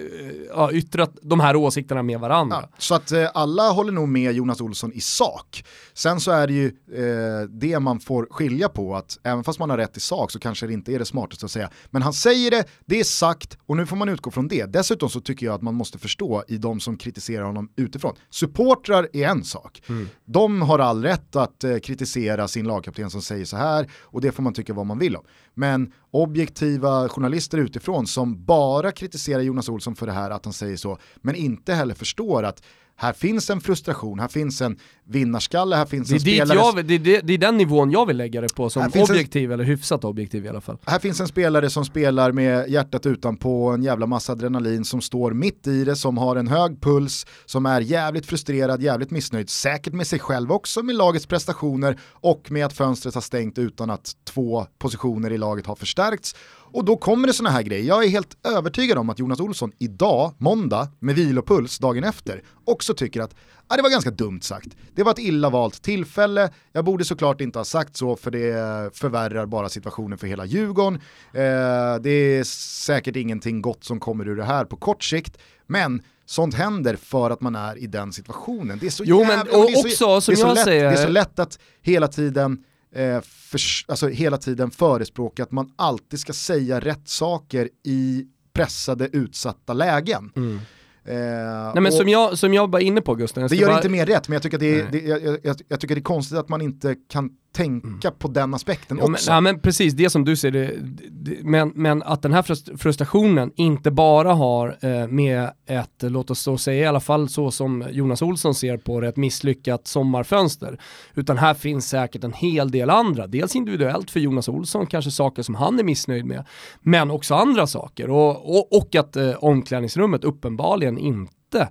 [0.55, 2.59] ja, yttrat de här åsikterna med varandra.
[2.63, 5.65] Ja, så att eh, alla håller nog med Jonas Olsson i sak.
[5.95, 9.71] Sen så är det ju eh, det man får skilja på, att även fast man
[9.71, 11.71] har rätt i sak så kanske det inte är det smartaste att säga.
[11.91, 14.67] Men han säger det, det är sagt och nu får man utgå från det.
[14.67, 18.15] Dessutom så tycker jag att man måste förstå i de som kritiserar honom utifrån.
[18.31, 19.83] Supportrar är en sak.
[19.89, 20.09] Mm.
[20.25, 24.33] De har all rätt att eh, kritisera sin lagkapten som säger så här och det
[24.33, 25.25] får man tycka vad man vill om.
[25.55, 30.77] Men objektiva journalister utifrån som bara kritiserar Jonas Olsson för det här att han säger
[30.77, 32.63] så, men inte heller förstår att
[33.01, 36.59] här finns en frustration, här finns en vinnarskalle, här finns det en spelare...
[36.59, 39.55] Jag, det, det, det, är den nivån jag vill lägga det på som objektiv en,
[39.55, 40.79] eller hyfsat objektiv i alla fall.
[40.87, 45.33] Här finns en spelare som spelar med hjärtat utanpå, en jävla massa adrenalin som står
[45.33, 49.93] mitt i det, som har en hög puls, som är jävligt frustrerad, jävligt missnöjd, säkert
[49.93, 54.13] med sig själv också, med lagets prestationer och med att fönstret har stängt utan att
[54.25, 56.35] två positioner i laget har förstärkts
[56.73, 57.85] och då kommer det sådana här grejer.
[57.85, 62.95] Jag är helt övertygad om att Jonas Olsson idag, måndag, med vilopuls dagen efter, också
[62.95, 63.35] tycker att
[63.67, 64.69] ah, det var ganska dumt sagt.
[64.95, 68.97] Det var ett illa valt tillfälle, jag borde såklart inte ha sagt så för det
[68.97, 70.95] förvärrar bara situationen för hela Djurgården.
[71.33, 72.45] Eh, det är
[72.85, 77.31] säkert ingenting gott som kommer ur det här på kort sikt, men sånt händer för
[77.31, 78.79] att man är i den situationen.
[78.79, 80.47] Det är så jo, jävla, men, och, det är så, också, som det är så
[80.47, 80.85] jag lätt, säger...
[80.85, 85.73] Det är så lätt att hela tiden eh, för, alltså hela tiden förespråka att man
[85.77, 90.33] alltid ska säga rätt saker i pressade, utsatta lägen.
[90.37, 90.61] Mm.
[91.05, 93.49] Eh, Nej, men som, jag, som jag var inne på Gusten.
[93.49, 93.77] Det gör bara...
[93.77, 96.03] inte mer rätt, men jag tycker, det är, det, jag, jag, jag, tycker det är
[96.03, 98.19] konstigt att man inte kan tänka mm.
[98.19, 99.31] på den aspekten ja, också.
[99.31, 100.75] Men, ja, men precis, det som du ser det,
[101.11, 106.41] det, men, men att den här frustrationen inte bara har eh, med ett, låt oss
[106.41, 110.81] så säga i alla fall så som Jonas Olsson ser på det, ett misslyckat sommarfönster.
[111.15, 115.43] Utan här finns säkert en hel del andra, dels individuellt för Jonas Olsson, kanske saker
[115.43, 116.45] som han är missnöjd med,
[116.81, 118.11] men också andra saker.
[118.11, 121.69] Och, och, och att eh, omklädningsrummet uppenbarligen inte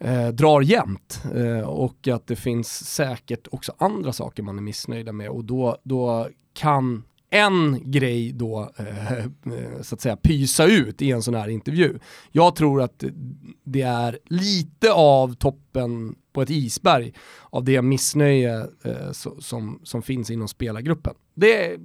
[0.00, 5.12] eh, drar jämnt eh, och att det finns säkert också andra saker man är missnöjda
[5.12, 9.26] med och då, då kan en grej då eh, eh
[9.82, 11.98] så att säga pysa ut i en sån här intervju.
[12.32, 13.04] Jag tror att
[13.64, 17.12] det är lite av toppen på ett isberg
[17.50, 21.14] av det missnöje eh, so, som, som finns inom spelargruppen.
[21.34, 21.76] Det,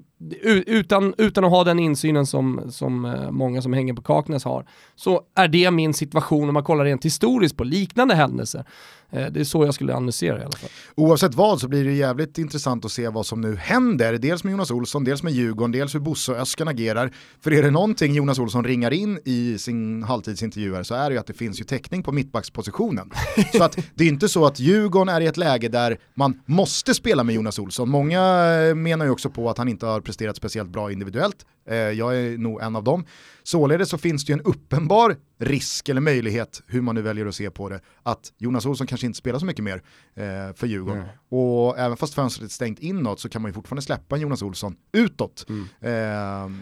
[0.66, 4.66] utan, utan att ha den insynen som, som eh, många som hänger på Kaknäs har,
[4.96, 8.66] så är det min situation om man kollar rent historiskt på liknande händelser.
[9.12, 10.70] Eh, det är så jag skulle analysera i alla fall.
[10.96, 14.18] Oavsett vad så blir det jävligt intressant att se vad som nu händer.
[14.18, 17.12] Dels med Jonas Olsson, dels med Djurgården, dels hur Bosse och Öskan agerar.
[17.42, 21.20] För är det någonting Jonas Olsson ringar in i sin halvtidsintervju så är det ju
[21.20, 23.12] att det finns ju täckning på mittbackspositionen.
[23.58, 26.42] så att det är inte så så att Djurgården är i ett läge där man
[26.46, 27.90] måste spela med Jonas Olsson.
[27.90, 28.22] Många
[28.62, 31.46] eh, menar ju också på att han inte har presterat speciellt bra individuellt.
[31.68, 33.06] Eh, jag är nog en av dem.
[33.44, 37.36] Således så finns det ju en uppenbar risk eller möjlighet, hur man nu väljer att
[37.36, 39.82] se på det, att Jonas Olsson kanske inte spelar så mycket mer
[40.16, 41.02] eh, för Djurgården.
[41.02, 41.16] Mm.
[41.30, 44.76] Och även fast fönstret är stängt inåt så kan man ju fortfarande släppa Jonas Olsson
[44.92, 45.46] utåt.
[45.50, 45.68] Mm.
[45.80, 45.92] Eh,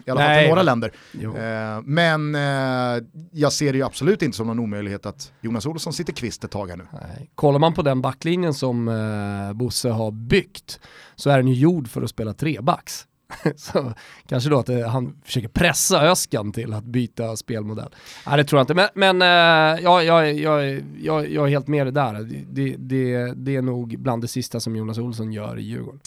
[0.06, 0.92] I alla fall till några länder.
[1.13, 2.34] Eh, men
[3.32, 6.52] jag ser det ju absolut inte som någon omöjlighet att Jonas Olsson sitter kvist ett
[6.52, 6.88] tag här nu.
[6.94, 7.32] Nej.
[7.36, 8.86] Kollar man på den backlinjen som
[9.56, 10.80] Bosse har byggt
[11.16, 13.08] så är den ju gjord för att spela trebacks.
[13.56, 13.93] så
[14.28, 17.89] kanske då att det, han försöker pressa Öskan till att byta spelmodell.
[18.28, 21.67] Nej det tror jag inte, men, men äh, jag, jag, jag, jag, jag är helt
[21.67, 22.13] med det där.
[22.50, 26.00] Det, det, det är nog bland det sista som Jonas Olsson gör i Djurgården.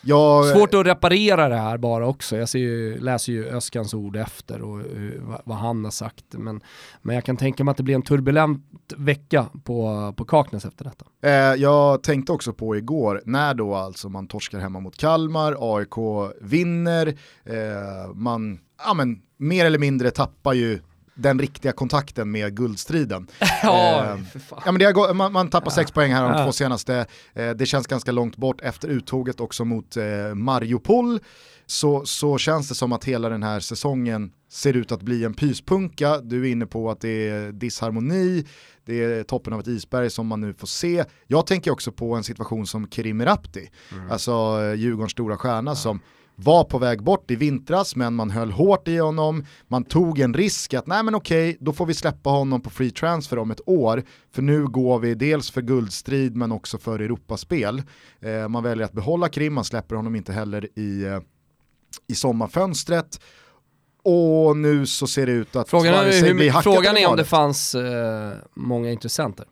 [0.00, 0.46] Jag...
[0.46, 2.36] Svårt att reparera det här bara också.
[2.36, 6.24] Jag ju, läser ju Öskans ord efter och uh, vad han har sagt.
[6.30, 6.60] Men,
[7.02, 8.62] men jag kan tänka mig att det blir en turbulent
[8.96, 11.04] vecka på, på Kaknäs efter detta.
[11.22, 15.94] Eh, jag tänkte också på igår, när då alltså man torskar hemma mot Kalmar, AIK
[16.40, 17.06] vinner,
[17.44, 20.80] eh, man ja, men, mer eller mindre tappar ju
[21.18, 23.26] den riktiga kontakten med guldstriden.
[23.62, 24.20] ja, eh,
[24.64, 25.74] ja, men det man, man tappar ja.
[25.74, 26.44] sex poäng här de ja.
[26.44, 27.06] två senaste.
[27.34, 31.20] Eh, det känns ganska långt bort efter uttåget också mot eh, Mariupol.
[31.66, 35.34] Så, så känns det som att hela den här säsongen ser ut att bli en
[35.34, 36.18] pyspunka.
[36.18, 38.46] Du är inne på att det är disharmoni,
[38.84, 41.04] det är toppen av ett isberg som man nu får se.
[41.26, 44.10] Jag tänker också på en situation som Kerim Rapti, mm.
[44.10, 46.00] alltså eh, Djurgårdens stora stjärna som
[46.40, 50.34] var på väg bort i vintras men man höll hårt i honom, man tog en
[50.34, 53.60] risk att nej men okej, då får vi släppa honom på free transfer om ett
[53.66, 57.82] år, för nu går vi dels för guldstrid men också för Europaspel.
[58.20, 61.20] Eh, man väljer att behålla Krim, man släpper honom inte heller i, eh,
[62.08, 63.20] i sommarfönstret.
[64.02, 67.24] Och nu så ser det ut att frågan är, hur, blir Frågan är om det
[67.24, 69.46] fanns eh, många intressenter.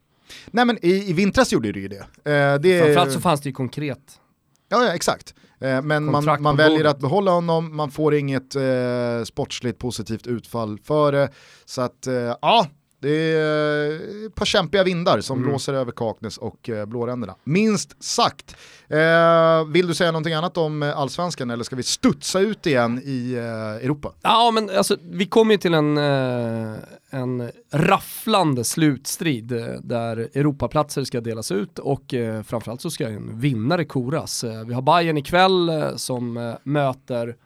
[0.47, 1.99] Nej men i, i vintras gjorde det ju det.
[2.33, 4.21] Eh, det Framförallt så fanns det ju konkret.
[4.69, 5.35] Ja, ja exakt.
[5.61, 10.79] Eh, men man, man väljer att behålla honom, man får inget eh, sportsligt positivt utfall
[10.79, 11.31] för det.
[11.65, 12.67] Så att, eh, ja,
[12.99, 15.49] det är ett par kämpiga vindar som mm.
[15.49, 17.35] blåser över Kaknäs och eh, blåränderna.
[17.45, 18.57] Minst sagt.
[18.89, 23.01] Eh, vill du säga någonting annat om eh, allsvenskan eller ska vi studsa ut igen
[23.05, 24.13] i eh, Europa?
[24.23, 26.75] Ja men alltså vi kommer ju till en, eh,
[27.11, 33.41] en rafflande slutstrid eh, där Europaplatser ska delas ut och eh, framförallt så ska en
[33.41, 34.45] vinnare koras.
[34.67, 37.37] vi har Bayern ikväll som möter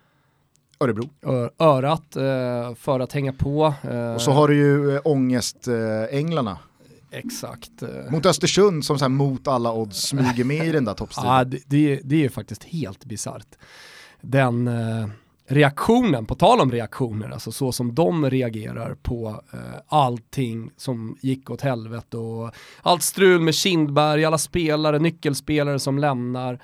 [0.80, 1.08] Örebro.
[1.58, 3.74] Örat eh, för att hänga på.
[3.82, 4.14] Eh.
[4.14, 6.58] Och så har du ju äh, ångestänglarna.
[7.10, 7.70] Exakt.
[8.10, 11.32] Mot Östersund som så mot alla odds smyger med i den där toppstriden.
[11.32, 13.48] Ja, det, det, det är faktiskt helt bisarrt.
[14.20, 15.08] Den eh,
[15.46, 21.50] reaktionen, på tal om reaktioner, alltså så som de reagerar på eh, allting som gick
[21.50, 22.50] åt helvete och
[22.82, 26.58] allt strul med Kindberg, alla spelare, nyckelspelare som lämnar.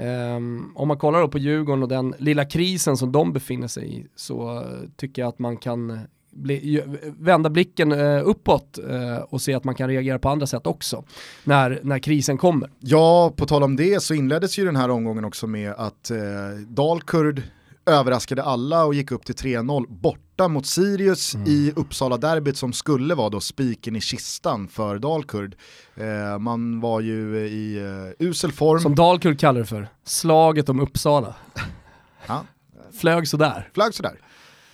[0.00, 3.98] Um, om man kollar då på Djurgården och den lilla krisen som de befinner sig
[3.98, 4.64] i så
[4.96, 5.98] tycker jag att man kan
[6.30, 6.82] bli,
[7.18, 11.04] vända blicken uh, uppåt uh, och se att man kan reagera på andra sätt också
[11.44, 12.70] när, när krisen kommer.
[12.78, 16.60] Ja, på tal om det så inleddes ju den här omgången också med att uh,
[16.68, 17.42] Dalkurd
[17.88, 21.48] överraskade alla och gick upp till 3-0 borta mot Sirius mm.
[21.48, 25.56] i Uppsala-derbyt som skulle vara då spiken i kistan för Dalkurd.
[25.94, 28.80] Eh, man var ju i uh, usel form.
[28.80, 31.34] Som Dalkurd kallar det för, slaget om Uppsala.
[32.26, 32.44] ja.
[33.00, 33.70] Flög sådär.
[33.74, 34.18] Flög sådär.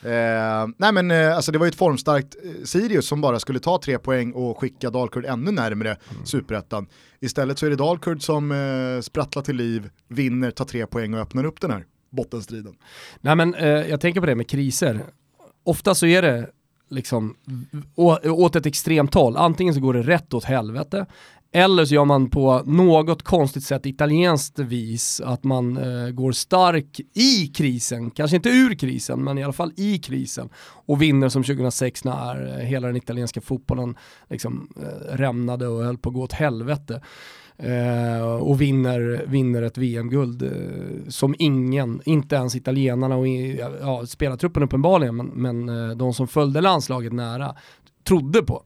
[0.04, 3.58] Eh, nej men eh, alltså det var ju ett formstarkt eh, Sirius som bara skulle
[3.58, 6.26] ta tre poäng och skicka Dalkurd ännu närmre mm.
[6.26, 6.86] superettan.
[7.20, 11.20] Istället så är det Dalkurd som eh, sprattlar till liv, vinner, tar tre poäng och
[11.20, 12.76] öppnar upp den här bottenstriden.
[13.20, 15.04] Nej men eh, jag tänker på det med kriser.
[15.64, 16.50] Ofta så är det
[16.90, 17.36] liksom
[18.24, 19.36] åt ett extremt håll.
[19.36, 21.06] Antingen så går det rätt åt helvete
[21.56, 27.00] eller så gör man på något konstigt sätt italienskt vis att man eh, går stark
[27.14, 30.48] i krisen, kanske inte ur krisen men i alla fall i krisen
[30.86, 33.96] och vinner som 2006 när eh, hela den italienska fotbollen
[34.30, 37.00] liksom, eh, rämnade och höll på att gå åt helvete.
[37.56, 44.62] Eh, och vinner, vinner ett VM-guld eh, som ingen, inte ens italienarna och ja, spelartruppen
[44.62, 47.54] uppenbarligen, men, men eh, de som följde landslaget nära
[48.04, 48.62] trodde på.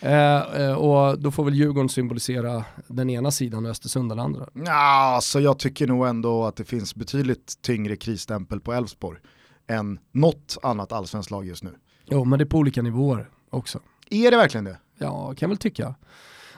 [0.00, 4.48] Eh, eh, och då får väl Djurgården symbolisera den ena sidan och Östersund den andra.
[4.52, 9.20] Ja, så jag tycker nog ändå att det finns betydligt tyngre krisstämpel på Elfsborg
[9.66, 11.74] än något annat allsvenskt lag just nu.
[12.06, 13.80] Jo, men det är på olika nivåer också.
[14.10, 14.78] Är det verkligen det?
[14.98, 15.94] Ja, kan jag väl tycka.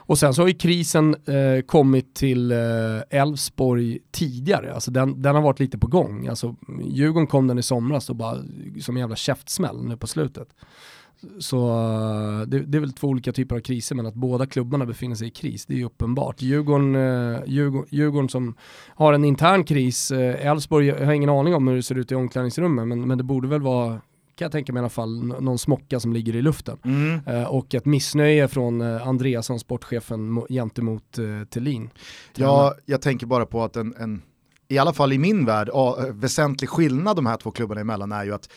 [0.07, 2.57] Och sen så har ju krisen eh, kommit till eh,
[3.09, 6.27] Elfsborg tidigare, alltså den, den har varit lite på gång.
[6.27, 8.37] Alltså, Djurgården kom den i somras och bara
[8.81, 10.47] som en jävla käftsmäll nu på slutet.
[11.39, 14.85] Så eh, det, det, är väl två olika typer av kriser, men att båda klubbarna
[14.85, 16.41] befinner sig i kris, det är ju uppenbart.
[16.41, 18.55] Djurgården, eh, Djurgården, Djurgården som
[18.87, 22.15] har en intern kris, eh, Elfsborg har ingen aning om hur det ser ut i
[22.15, 24.01] omklädningsrummet, men, men det borde väl vara
[24.35, 26.77] kan jag tänka mig i alla fall, någon smocka som ligger i luften.
[26.85, 27.19] Mm.
[27.25, 31.89] Eh, och ett missnöje från eh, Andreasson, sportchefen, gentemot eh, Thelin.
[32.35, 34.21] Ja, jag tänker bara på att en, en
[34.67, 38.23] i alla fall i min värld, ja, väsentlig skillnad de här två klubbarna emellan är
[38.23, 38.49] ju att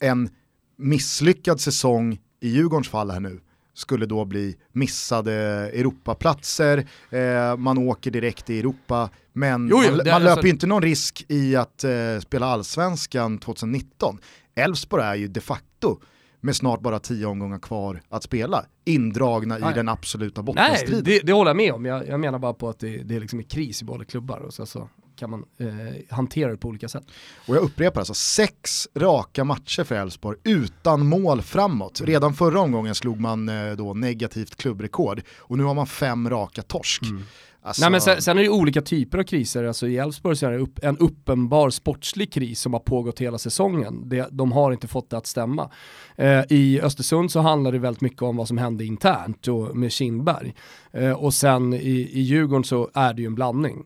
[0.00, 0.28] en
[0.76, 3.40] misslyckad säsong i Djurgårdens fall här nu
[3.74, 5.32] skulle då bli missade
[5.72, 10.46] Europaplatser, eh, man åker direkt i Europa, men jo, jo, man, man löper alltså...
[10.46, 11.90] inte någon risk i att eh,
[12.20, 14.18] spela allsvenskan 2019.
[14.54, 16.00] Elfsborg är ju de facto
[16.40, 19.70] med snart bara tio omgångar kvar att spela, indragna Nej.
[19.70, 20.94] i den absoluta bottenstriden.
[20.94, 21.84] Nej, det, det håller jag med om.
[21.84, 24.54] Jag, jag menar bara på att det, det är liksom kris i båda klubbar och
[24.54, 24.88] så, så
[25.20, 25.66] kan man eh,
[26.10, 27.04] hantera det på olika sätt.
[27.46, 32.00] Och jag upprepar alltså, sex raka matcher för Elfsborg utan mål framåt.
[32.00, 36.62] Redan förra omgången slog man eh, då negativt klubbrekord och nu har man fem raka
[36.62, 37.02] torsk.
[37.02, 37.22] Mm.
[37.62, 37.82] Alltså...
[37.82, 40.50] Nej, men sen, sen, är det olika typer av kriser, alltså i Elfsborg så är
[40.50, 44.08] det upp, en uppenbar sportslig kris som har pågått hela säsongen.
[44.08, 45.70] Det, de har inte fått det att stämma.
[46.16, 49.92] Eh, I Östersund så handlar det väldigt mycket om vad som hände internt och med
[49.92, 50.54] Kindberg.
[50.92, 53.84] Eh, och sen i, i Djurgården så är det ju en blandning.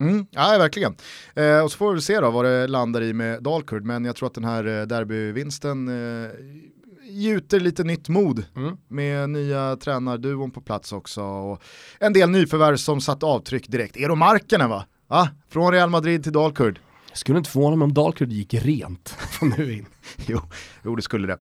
[0.00, 0.96] Mm, ja, verkligen.
[1.34, 4.16] Eh, och så får vi se då vad det landar i med Dalkurd, men jag
[4.16, 6.30] tror att den här eh, derbyvinsten eh,
[7.10, 8.76] gjuter lite nytt mod mm.
[8.88, 11.62] med nya tränarduon på plats också och
[12.00, 13.96] en del nyförvärv som satt avtryck direkt.
[13.96, 14.84] Eero Markkanen va?
[15.08, 16.80] Ah, från Real Madrid till Dalkurd.
[17.08, 19.86] Jag skulle inte förvåna mig om Dalkurd gick rent från nu in.
[20.26, 20.40] jo,
[20.84, 21.38] jo, det skulle det.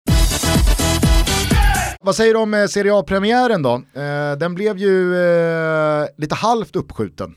[2.02, 3.74] Vad säger du om eh, Serie A-premiären då?
[3.94, 7.36] Eh, den blev ju eh, lite halvt uppskjuten.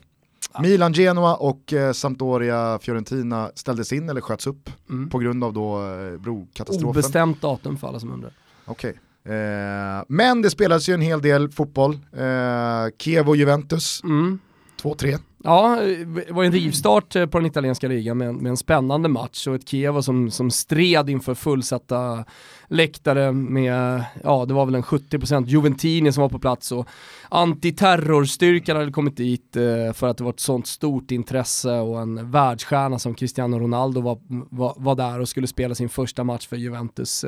[0.61, 5.09] Milan, Genoa och eh, Sampdoria, Fiorentina ställdes in eller sköts upp mm.
[5.09, 6.89] på grund av då eh, brokatastrofen.
[6.89, 8.31] Obestämt datum för alla som undrar.
[8.65, 8.89] Okej.
[8.89, 9.35] Okay.
[9.35, 11.93] Eh, men det spelades ju en hel del fotboll.
[11.93, 14.39] Eh, Kiev och Juventus, mm.
[14.81, 15.19] 2-3.
[15.43, 15.77] Ja,
[16.25, 19.55] det var en rivstart eh, på den italienska ligan med, med en spännande match och
[19.55, 22.25] ett Kiev som, som stred inför fullsatta
[22.67, 26.87] läktare med, ja det var väl en 70% Juventini som var på plats och
[27.29, 32.31] antiterrorstyrkan hade kommit dit eh, för att det var ett sånt stort intresse och en
[32.31, 36.55] världsstjärna som Cristiano Ronaldo var, var, var där och skulle spela sin första match för
[36.55, 37.25] Juventus.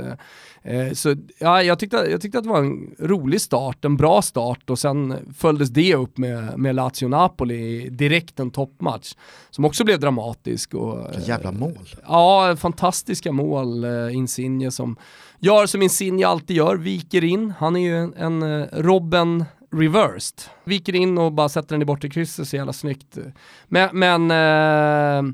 [0.64, 4.22] Eh, så ja, jag tyckte, jag tyckte att det var en rolig start, en bra
[4.22, 9.14] start och sen följdes det upp med, med Lazio-Napoli, direkt en toppmatch
[9.50, 10.74] som också blev dramatisk.
[10.74, 11.90] Och, jävla mål.
[12.08, 13.86] Ja, fantastiska mål.
[14.12, 14.96] Insigne som
[15.40, 17.54] gör som Insigne alltid gör, viker in.
[17.60, 20.42] Han är ju en, en Robben reversed.
[20.64, 23.18] Viker in och bara sätter den i bortre krysset så jävla snyggt.
[23.68, 25.34] Men, men eh,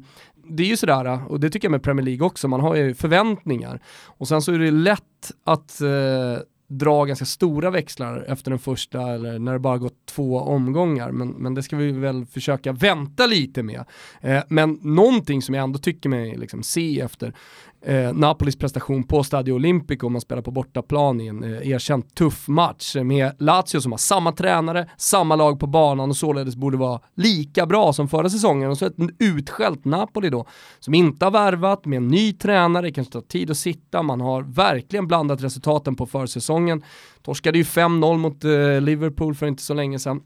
[0.49, 2.95] det är ju sådär, och det tycker jag med Premier League också, man har ju
[2.95, 3.81] förväntningar.
[4.05, 9.13] Och sen så är det lätt att eh, dra ganska stora växlar efter den första
[9.13, 11.11] eller när det bara gått två omgångar.
[11.11, 13.85] Men, men det ska vi väl försöka vänta lite med.
[14.21, 17.33] Eh, men någonting som jag ändå tycker mig liksom se efter
[17.81, 22.15] eh, Napolis prestation på Stadio Olimpico om man spelar på bortaplan i en eh, erkänt
[22.15, 26.55] tuff match eh, med Lazio som har samma tränare, samma lag på banan och således
[26.55, 28.69] borde vara lika bra som förra säsongen.
[28.69, 30.45] Och så ett utskällt Napoli då
[30.79, 34.21] som inte har värvat med en ny tränare, det kanske tar tid att sitta, man
[34.21, 36.83] har verkligen blandat resultaten på försäsongen.
[37.21, 40.21] Torskade ju 5-0 mot eh, Liverpool för inte så länge sedan.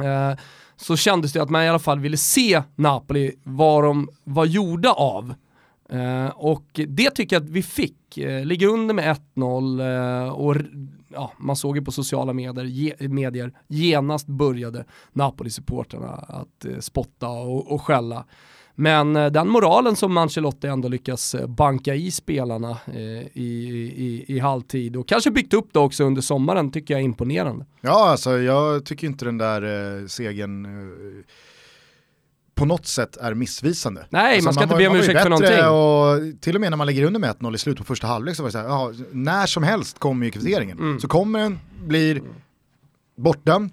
[0.00, 0.38] Eh,
[0.76, 4.92] så kändes det att man i alla fall ville se Napoli vad de var gjorda
[4.92, 5.34] av
[5.92, 8.18] Uh, och det tycker jag att vi fick.
[8.18, 10.56] Eh, uh, ligga under med 1-0 uh, eh, och
[11.08, 17.28] ja, man såg ju på sociala medier, ge, medier genast började Napoli-supporterna att eh, spotta
[17.28, 18.24] och, och skälla.
[18.76, 22.78] Men den moralen som Mancelotti ändå lyckas banka i spelarna
[23.32, 27.04] i, i, i halvtid och kanske byggt upp det också under sommaren tycker jag är
[27.04, 27.66] imponerande.
[27.80, 30.66] Ja, alltså jag tycker inte den där eh, segern
[32.54, 34.06] på något sätt är missvisande.
[34.10, 35.64] Nej, alltså, man ska man inte be om ursäkt för någonting.
[36.34, 38.36] Och till och med när man ligger under med 1-0 i slutet på första halvlek
[38.36, 40.78] så var det så här, ja, när som helst kommer ju kvitteringen.
[40.78, 41.00] Mm.
[41.00, 42.22] Så kommer den, blir
[43.16, 43.72] bortdömd.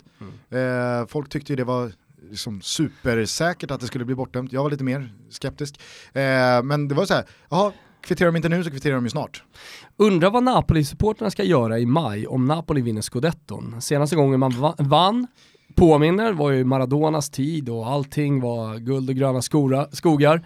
[0.51, 0.99] Mm.
[0.99, 1.91] Eh, folk tyckte ju det var
[2.29, 4.53] liksom supersäkert att det skulle bli bortdömt.
[4.53, 5.79] Jag var lite mer skeptisk.
[6.13, 7.71] Eh, men det var så här, jaha,
[8.01, 9.43] kvitterar de inte nu så kvitterar de ju snart.
[9.97, 13.81] Undrar vad Napoli-supporterna ska göra i maj om Napoli vinner scudetton.
[13.81, 15.27] Senaste gången man va- vann,
[15.75, 20.45] påminner, var ju Maradonas tid och allting var guld och gröna skora, skogar.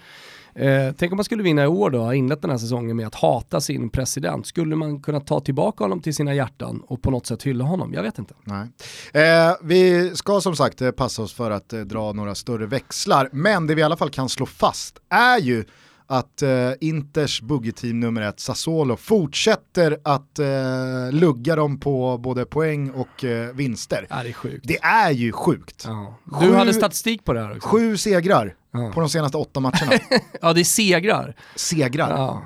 [0.55, 3.07] Eh, tänk om man skulle vinna i år då, ha inlett den här säsongen med
[3.07, 4.47] att hata sin president.
[4.47, 7.93] Skulle man kunna ta tillbaka honom till sina hjärtan och på något sätt hylla honom?
[7.93, 8.33] Jag vet inte.
[8.43, 8.67] Nej.
[9.23, 13.29] Eh, vi ska som sagt eh, passa oss för att eh, dra några större växlar,
[13.31, 15.65] men det vi i alla fall kan slå fast är ju
[16.07, 20.45] att eh, Inters buggeteam nummer ett, Sassuolo, fortsätter att eh,
[21.11, 24.07] lugga dem på både poäng och eh, vinster.
[24.09, 24.67] Ja, det är sjukt.
[24.67, 25.83] Det är ju sjukt.
[25.87, 26.15] Ja.
[26.31, 27.69] Sju- Du hade statistik på det här också.
[27.69, 28.91] Sju segrar Ja.
[28.93, 29.91] på de senaste åtta matcherna.
[30.41, 31.35] Ja, det är segrar.
[31.55, 32.09] segrar.
[32.11, 32.45] Ja.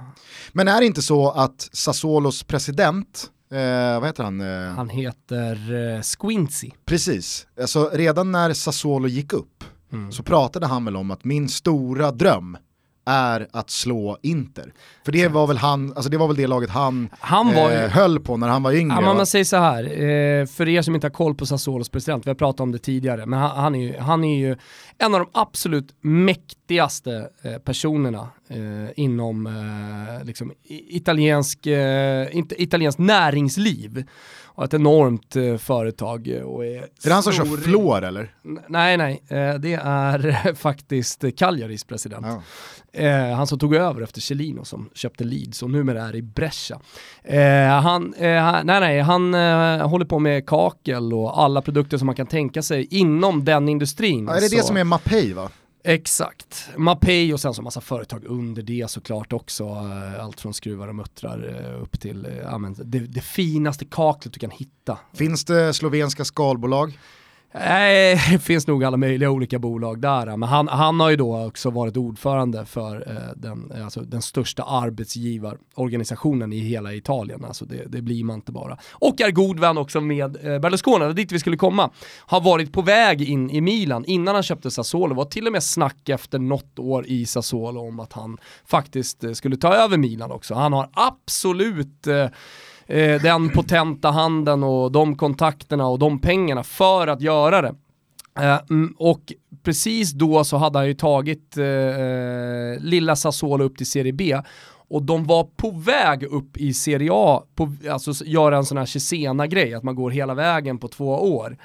[0.51, 4.41] Men är det inte så att Sassuolos president, eh, vad heter han?
[4.41, 6.71] Eh, Han heter eh, Squincy.
[6.85, 9.63] Precis, alltså redan när Sassuolo gick upp
[10.11, 12.57] så pratade han väl om att min stora dröm
[13.05, 14.73] är att slå Inter.
[15.05, 17.89] För det var väl han, alltså det var väl det laget han, Han var eh,
[17.89, 18.95] höll på när han var yngre.
[18.95, 21.89] Ja, men man säger så här, eh, för er som inte har koll på Sassuolos
[21.89, 24.55] president, vi har pratat om det tidigare, men han, han, är, ju, han är ju
[24.97, 30.53] en av de absolut mäktigaste eh, personerna eh, inom eh, liksom,
[30.89, 34.03] italiensk, eh, inte, italienskt näringsliv.
[34.59, 36.27] Och ett enormt eh, företag.
[36.27, 38.31] eh, Och är, är det han som kör flår eller?
[38.67, 42.25] Nej, nej, eh, det är faktiskt Cagliaris president.
[42.29, 42.41] Ja.
[43.01, 46.79] Eh, han som tog över efter Chelino som köpte Leeds och numera är i Brescia.
[47.23, 49.33] Eh, han, eh, nej, nej, han
[49.81, 54.25] håller på med kakel och alla produkter som man kan tänka sig inom den industrin.
[54.27, 55.49] Ja, är det Så- det som är Mapei va?
[55.83, 56.69] Exakt.
[56.77, 59.63] Mapei och sen så massa företag under det såklart också.
[59.63, 63.85] Eh, allt från skruvar och muttrar eh, upp till eh, ja, men det, det finaste
[63.85, 64.99] kaklet du kan hitta.
[65.13, 66.99] Finns det slovenska skalbolag?
[67.53, 70.37] Nej, det finns nog alla möjliga olika bolag där.
[70.37, 74.21] Men han, han har ju då också varit ordförande för eh, den, eh, alltså den
[74.21, 77.45] största arbetsgivarorganisationen i hela Italien.
[77.45, 78.77] Alltså det, det blir man inte bara.
[78.91, 81.89] Och är god vän också med eh, Berlusconi, det dit vi skulle komma.
[82.19, 85.15] Har varit på väg in i Milan innan han köpte Sassuolo.
[85.15, 89.31] var till och med snack efter något år i Sassuolo om att han faktiskt eh,
[89.31, 90.53] skulle ta över Milan också.
[90.53, 92.27] Han har absolut eh,
[92.89, 97.75] eh, den potenta handen och de kontakterna och de pengarna för att göra det.
[98.39, 98.59] Eh,
[98.97, 99.33] och
[99.63, 104.41] precis då så hade han ju tagit eh, eh, lilla Sassuolo upp till Serie B
[104.89, 108.85] och de var på väg upp i Serie A, på, alltså göra en sån här
[108.85, 111.57] Cesena-grej, att man går hela vägen på två år.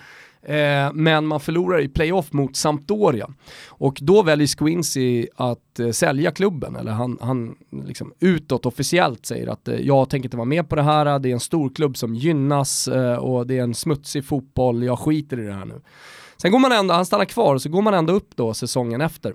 [0.45, 3.31] Eh, men man förlorar i playoff mot Sampdoria.
[3.69, 9.47] Och då väljer Squincy att eh, sälja klubben, eller han, han liksom utåt officiellt säger
[9.47, 11.97] att eh, jag tänker inte vara med på det här, det är en stor klubb
[11.97, 15.81] som gynnas eh, och det är en smutsig fotboll, jag skiter i det här nu.
[16.37, 19.35] Sen går man ändå, han stannar kvar, så går man ändå upp då säsongen efter.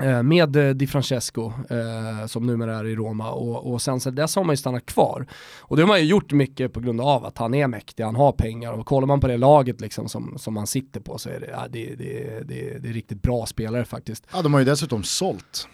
[0.00, 4.10] Eh, med eh, Di Francesco eh, som numera är i Roma och, och sen så
[4.10, 5.26] dess har man ju stannat kvar.
[5.60, 8.16] Och det har man ju gjort mycket på grund av att han är mäktig, han
[8.16, 11.28] har pengar och kollar man på det laget liksom som, som han sitter på så
[11.28, 14.26] är det, ja, det, det, det, det är riktigt bra spelare faktiskt.
[14.32, 15.68] Ja, de har ju dessutom sålt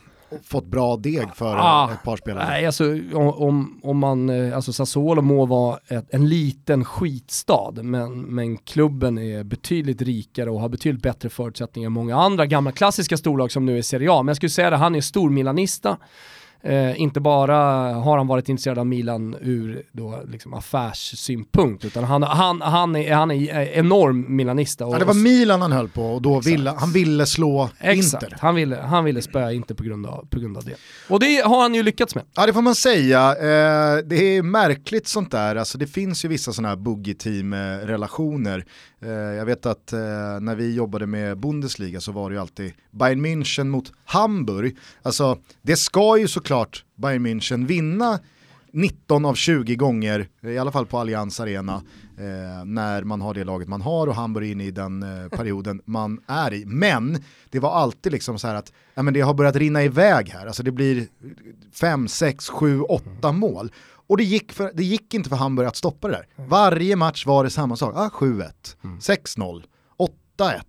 [0.45, 2.45] fått bra deg för Ah, ett par spelare.
[2.49, 8.23] Nej, alltså om, om, man, eh, alltså Sassuolo må vara ett, en liten skitstad, men,
[8.23, 13.17] men klubben är betydligt rikare och har betydligt bättre förutsättningar än många andra gamla klassiska
[13.17, 14.23] storlag som nu är Serie A.
[14.23, 15.97] Men jag skulle säga det, han är stor milanista.
[16.67, 17.57] Eh, inte bara
[17.95, 23.15] har han varit intresserad av Milan ur då, liksom affärssynpunkt, utan han, han, han, är,
[23.15, 24.87] han är enorm milanista.
[24.87, 28.23] Och, Ja, det var Milan han höll på och då ville, han ville slå Exakt,
[28.25, 28.37] Inter.
[28.41, 30.75] han ville, han ville spöa Inter på grund, av, på grund av det.
[31.09, 32.25] Och det har han ju lyckats med.
[32.37, 33.31] Ja det får man säga.
[33.31, 38.65] Eh, det är märkligt sånt där, alltså, det finns ju vissa sådana här boogie-team-relationer.
[39.07, 39.99] Eh, jag vet att eh,
[40.41, 44.77] när vi jobbade med Bundesliga så var det ju alltid Bayern München mot Hamburg.
[45.03, 48.19] Alltså det ska ju såklart Bayern München vinna
[48.73, 51.83] 19 av 20 gånger, i alla fall på Allianz Arena,
[52.19, 55.29] eh, när man har det laget man har och Hamburg är inne i den eh,
[55.39, 56.65] perioden man är i.
[56.67, 60.29] Men det var alltid liksom så här att ja, men det har börjat rinna iväg
[60.29, 61.07] här, alltså det blir
[61.73, 63.71] 5, 6, 7, 8 mål.
[64.07, 66.27] Och det gick, för, det gick inte för Hamburg att stoppa det där.
[66.47, 68.51] Varje match var det samma sak, ah, 7-1,
[69.01, 69.63] 6-0,
[70.39, 70.61] 8-1.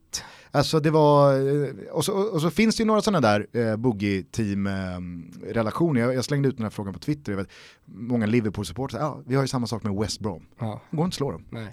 [0.52, 3.76] Alltså det var, eh, och så, och så finns det ju några sådana där eh,
[3.76, 6.02] boogie-team-relationer.
[6.02, 7.50] jag, jag slängde ut den här frågan på Twitter, jag vet,
[7.86, 10.46] många Liverpool-supportrar, ja vi har ju samma sak med West Brom.
[10.60, 11.46] Ja, går inte att slå dem.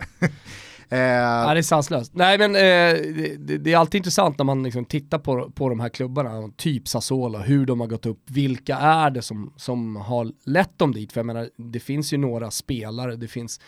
[0.89, 2.15] Eh, Ja, det är sanslöst.
[2.15, 2.61] Nej men eh,
[3.39, 6.89] det, det är alltid intressant när man liksom tittar på, på de här klubbarna, typ
[6.89, 11.13] Sassuolo, hur de har gått upp, vilka är det som, som har lett dem dit?
[11.13, 13.61] För jag menar, det finns ju några spelare, det finns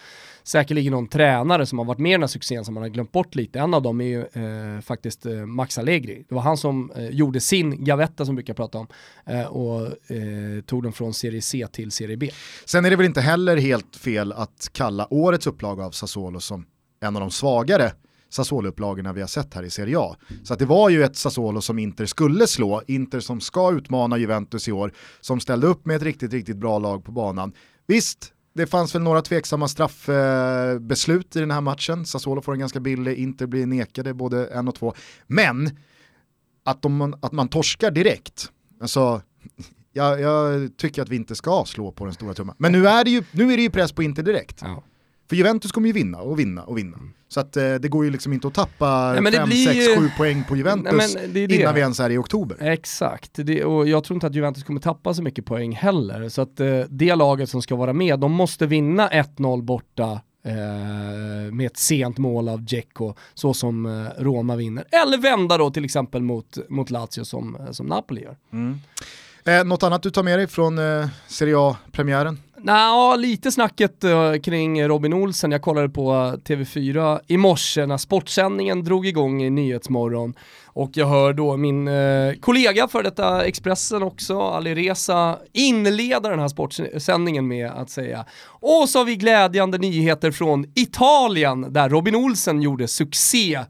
[0.42, 3.12] säkerligen någon tränare som har varit med i den här succén som man har glömt
[3.12, 3.58] bort lite.
[3.60, 6.24] En av dem är ju eh, faktiskt eh, Max Allegri.
[6.28, 8.86] Det var han som eh, gjorde sin gavetta som vi brukar prata om
[9.26, 9.88] eh, och
[10.66, 12.30] tog den från Serie C till Serie B.
[12.64, 16.66] Sen är det väl inte heller helt fel att kalla årets upplaga av Sassuolo som
[17.00, 17.92] en av de svagare
[18.30, 20.16] Sassuolo-upplagorna vi har sett här i Serie A.
[20.44, 24.18] Så att det var ju ett Sassuolo som Inter skulle slå, Inter som ska utmana
[24.18, 27.52] Juventus i år, som ställde upp med ett riktigt, riktigt bra lag på banan.
[27.86, 32.06] Visst, det fanns väl några tveksamma straffbeslut i den här matchen.
[32.06, 34.94] Sassuolo får en ganska billig, Inter blir nekade både en och två.
[35.26, 35.70] Men
[36.64, 39.22] att, de, att man torskar direkt, alltså
[39.92, 42.54] jag, jag, tycker att vi inte ska slå på den stora tummen.
[42.58, 44.60] Men nu är det ju, nu är det ju press på Inter direkt.
[44.62, 44.82] Ja.
[45.28, 46.96] För Juventus kommer ju vinna och vinna och vinna.
[47.28, 49.64] Så att eh, det går ju liksom inte att tappa Nej, men det 5, blir
[49.66, 51.54] 6, ju- 7 poäng på Juventus Nej, men det är det.
[51.56, 52.56] innan vi ens är i oktober.
[52.60, 56.28] Exakt, det, och jag tror inte att Juventus kommer tappa så mycket poäng heller.
[56.28, 61.52] Så att eh, det laget som ska vara med, de måste vinna 1-0 borta eh,
[61.52, 64.84] med ett sent mål av Dzeko, så som eh, Roma vinner.
[65.02, 68.36] Eller vända då till exempel mot, mot Lazio som, eh, som Napoli gör.
[69.44, 72.38] Eh, något annat du tar med dig från eh, Serie A-premiären?
[72.62, 75.52] Nja, lite snacket uh, kring Robin Olsen.
[75.52, 76.12] Jag kollade på
[76.44, 80.34] TV4 i morse när sportsändningen drog igång i Nyhetsmorgon
[80.66, 86.38] och jag hör då min uh, kollega för detta Expressen också, Ali Reza, inleda den
[86.38, 92.16] här sportsändningen med att säga och så har vi glädjande nyheter från Italien där Robin
[92.16, 93.60] Olsen gjorde succé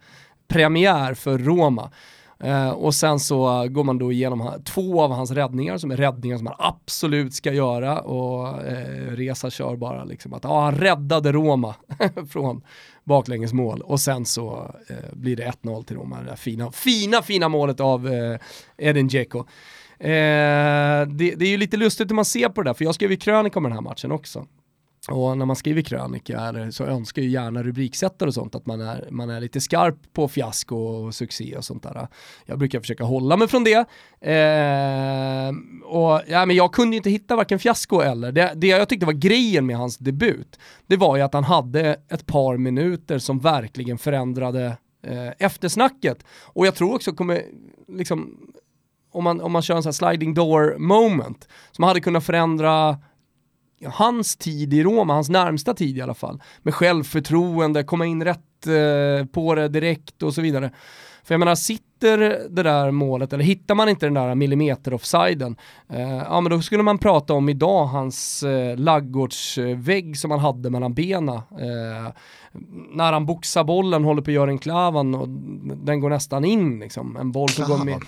[0.48, 1.90] premiär för Roma.
[2.38, 6.36] Eh, och sen så går man då igenom två av hans räddningar som är räddningar
[6.36, 11.32] som han absolut ska göra och eh, Resa kör bara liksom att ah, han räddade
[11.32, 11.74] Roma
[12.30, 12.62] från
[13.04, 17.48] baklängesmål och sen så eh, blir det 1-0 till Roma, det där fina, fina, fina
[17.48, 18.38] målet av eh,
[18.76, 19.38] Edin Dzeko.
[19.98, 22.94] Eh, det, det är ju lite lustigt hur man ser på det där, för jag
[22.94, 24.46] skrev ju krönika om den här matchen också.
[25.10, 29.08] Och när man skriver krönika så önskar ju gärna rubriksättare och sånt att man är,
[29.10, 32.08] man är lite skarp på fiasko och succé och sånt där.
[32.44, 33.88] Jag brukar försöka hålla mig från det.
[34.30, 35.52] Eh,
[35.84, 39.06] och, ja, men jag kunde ju inte hitta varken fiasko eller, det, det jag tyckte
[39.06, 43.38] var grejen med hans debut, det var ju att han hade ett par minuter som
[43.38, 46.24] verkligen förändrade eh, eftersnacket.
[46.42, 47.42] Och jag tror också kommer,
[47.88, 48.36] liksom,
[49.12, 52.98] om man, om man kör en sån här sliding door moment, som hade kunnat förändra
[53.84, 58.66] hans tid i Roma, hans närmsta tid i alla fall, med självförtroende, komma in rätt
[58.66, 60.70] eh, på det direkt och så vidare.
[61.24, 62.18] För jag menar, sitter
[62.50, 65.56] det där målet, eller hittar man inte den där millimeter offsiden,
[65.88, 70.70] eh, ja men då skulle man prata om idag hans eh, laggårdsvägg som han hade
[70.70, 71.36] mellan benen.
[71.36, 72.12] Eh,
[72.92, 75.28] när han boxar bollen, håller på att göra en klavan och
[75.84, 77.16] den går nästan in liksom.
[77.16, 78.00] En boll som går med...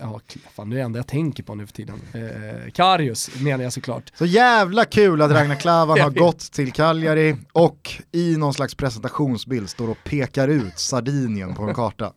[0.00, 0.20] Ja,
[0.54, 2.00] fan, det är det enda jag tänker på nu för tiden.
[2.12, 4.12] Eh, Karius menar jag såklart.
[4.14, 9.70] Så jävla kul att Ragnar Klavan har gått till Cagliari och i någon slags presentationsbild
[9.70, 12.12] står och pekar ut Sardinien på en karta.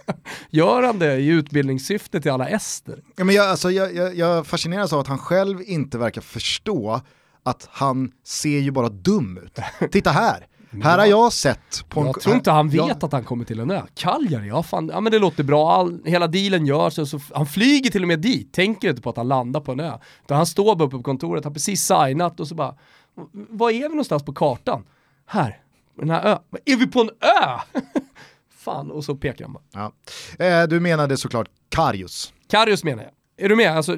[0.50, 3.02] Gör han det i utbildningssyfte till alla ester?
[3.16, 7.00] Ja, men jag, alltså, jag, jag, jag fascineras av att han själv inte verkar förstå
[7.42, 9.58] att han ser ju bara dum ut.
[9.92, 10.46] Titta här,
[10.82, 12.06] här har jag sett på en...
[12.06, 13.82] Jag tror inte han vet Ja, att han kommer till en ö.
[13.94, 17.46] Cagliari, ja fan, ja men det låter bra, All, hela dealen görs, och så, han
[17.46, 19.98] flyger till och med dit, tänker inte på att han landar på en ö.
[20.24, 22.74] Utan han står bara uppe på kontoret, har precis signat och så bara,
[23.32, 24.84] var är vi någonstans på kartan?
[25.26, 25.60] Här,
[25.96, 26.38] den här ön.
[26.64, 27.80] Är vi på en ö?
[28.58, 29.92] fan, och så pekar han bara.
[30.38, 30.44] ja.
[30.44, 32.32] eh, du menade såklart Karius.
[32.50, 33.44] Karius menar jag.
[33.44, 33.76] Är du med?
[33.76, 33.96] Alltså,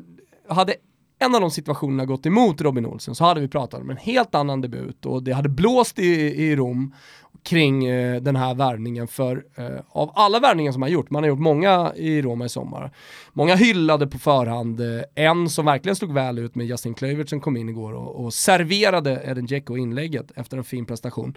[0.48, 0.74] hade
[1.18, 4.34] en av de situationerna gått emot Robin Olsen så hade vi pratat om en helt
[4.34, 6.12] annan debut och det hade blåst i,
[6.44, 6.94] i Rom
[7.42, 11.28] kring eh, den här värvningen för eh, av alla värvningar som man gjort, man har
[11.28, 12.92] gjort många i Roma i sommar,
[13.32, 17.40] många hyllade på förhand, eh, en som verkligen slog väl ut med Justin Kluivert som
[17.40, 21.36] kom in igår och, och serverade Edin Dzeko inlägget efter en fin prestation.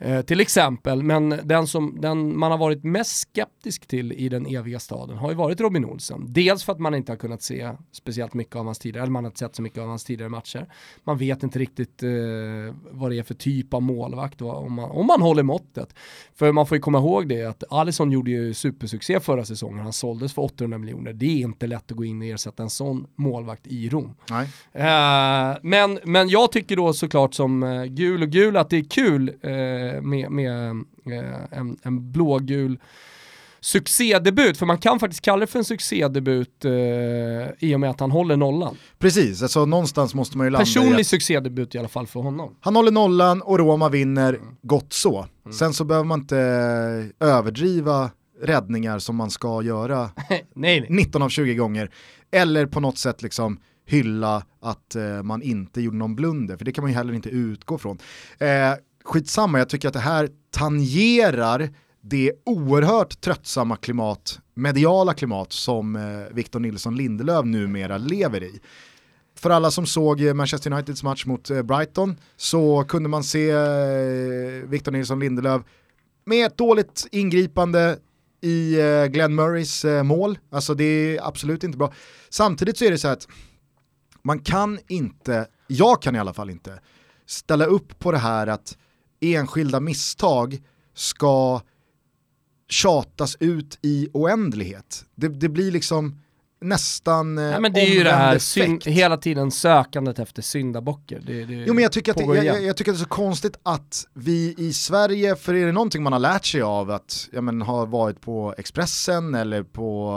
[0.00, 4.46] Eh, till exempel, men den som den man har varit mest skeptisk till i den
[4.46, 6.24] eviga staden har ju varit Robin Olsen.
[6.28, 9.24] Dels för att man inte har kunnat se speciellt mycket av hans tidigare, eller man
[9.24, 10.66] har inte sett så mycket av hans tidigare matcher.
[11.04, 12.10] Man vet inte riktigt eh,
[12.90, 15.94] vad det är för typ av målvakt och om man, om man håller måttet.
[16.34, 19.92] För man får ju komma ihåg det att Alisson gjorde ju supersuccé förra säsongen, han
[19.92, 21.12] såldes för 800 miljoner.
[21.12, 24.14] Det är inte lätt att gå in och ersätta en sån målvakt i Rom.
[24.30, 24.48] Nej.
[24.72, 28.84] Eh, men, men jag tycker då såklart som uh, gul och gul att det är
[28.84, 30.70] kul eh, med, med
[31.06, 32.78] eh, en, en blågul
[33.60, 36.70] succédebut, för man kan faktiskt kalla det för en succédebut eh,
[37.58, 38.76] i och med att han håller nollan.
[38.98, 42.56] Precis, alltså någonstans måste man ju landa Personlig i succédebut i alla fall för honom.
[42.60, 44.56] Han håller nollan och Roma vinner, mm.
[44.62, 45.26] gott så.
[45.44, 45.52] Mm.
[45.52, 46.36] Sen så behöver man inte
[47.20, 48.10] överdriva
[48.42, 50.86] räddningar som man ska göra nej, nej.
[50.88, 51.90] 19 av 20 gånger.
[52.30, 56.72] Eller på något sätt liksom hylla att eh, man inte gjorde någon blunder, för det
[56.72, 57.98] kan man ju heller inte utgå från.
[58.38, 58.48] Eh,
[59.08, 66.34] skitsamma, jag tycker att det här tangerar det oerhört tröttsamma klimat, mediala klimat som eh,
[66.34, 68.60] Victor Nilsson Lindelöf numera lever i.
[69.34, 73.50] För alla som såg eh, Manchester Uniteds match mot eh, Brighton så kunde man se
[73.50, 75.62] eh, Victor Nilsson Lindelöf
[76.24, 77.98] med ett dåligt ingripande
[78.40, 80.38] i eh, Glenn Murrays eh, mål.
[80.50, 81.92] Alltså det är absolut inte bra.
[82.28, 83.28] Samtidigt så är det så att
[84.22, 86.80] man kan inte, jag kan i alla fall inte,
[87.26, 88.76] ställa upp på det här att
[89.20, 90.58] enskilda misstag
[90.94, 91.60] ska
[92.68, 95.04] tjatas ut i oändlighet.
[95.14, 96.20] Det, det blir liksom
[96.60, 101.22] nästan eh, Nej, men Det är ju det här syn, hela tiden sökandet efter syndabocker.
[101.26, 103.08] Det, det jo men jag tycker, att det, jag, jag, tycker att det är så
[103.08, 107.28] konstigt att vi i Sverige, för är det någonting man har lärt sig av att
[107.32, 110.14] ja, men, ha varit på Expressen eller på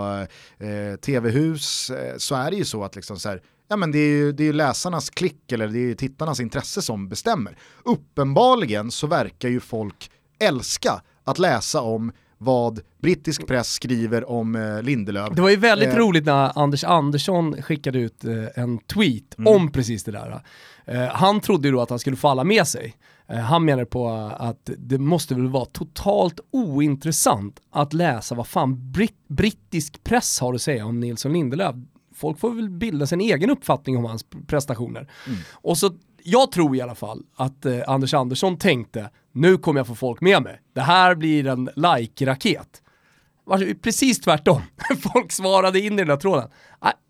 [0.59, 3.41] eh, TV-hus eh, så är det ju så att liksom så här,
[3.71, 7.09] ja, men det är ju det är läsarnas klick eller det är tittarnas intresse som
[7.09, 7.57] bestämmer.
[7.83, 14.81] Uppenbarligen så verkar ju folk älska att läsa om vad brittisk press skriver om eh,
[14.81, 15.29] Lindelöf.
[15.35, 15.95] Det var ju väldigt eh.
[15.95, 19.55] roligt när Anders Andersson skickade ut eh, en tweet mm.
[19.55, 20.41] om precis det där.
[20.85, 22.95] Eh, han trodde ju då att han skulle få alla med sig.
[23.27, 28.91] Eh, han menar på att det måste väl vara totalt ointressant att läsa vad fan
[28.91, 31.75] britt brittisk press har att säga om Nilsson Lindelöf.
[32.21, 35.11] Folk får väl bilda sin egen uppfattning om hans prestationer.
[35.27, 35.39] Mm.
[35.53, 35.91] Och så
[36.23, 40.21] jag tror i alla fall att eh, Anders Andersson tänkte, nu kommer jag få folk
[40.21, 40.61] med mig.
[40.73, 42.81] Det här blir en like-raket.
[43.81, 44.61] Precis tvärtom.
[45.13, 46.49] Folk svarade in i den där tråden.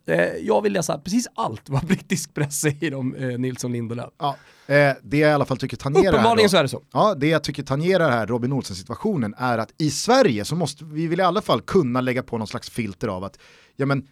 [0.07, 4.09] Eh, jag vill läsa precis allt vad brittisk press säger om eh, Nilsson Lindelöf.
[4.20, 4.38] Ja,
[4.68, 6.84] eh, det jag i alla fall tycker tangerar Uppenbarligen här, så är det så.
[6.93, 11.07] Ja, det jag tycker tangerar här Robin Olsen-situationen är att i Sverige så måste vi
[11.07, 13.39] vill i alla fall kunna lägga på någon slags filter av att
[13.76, 14.07] ja, men,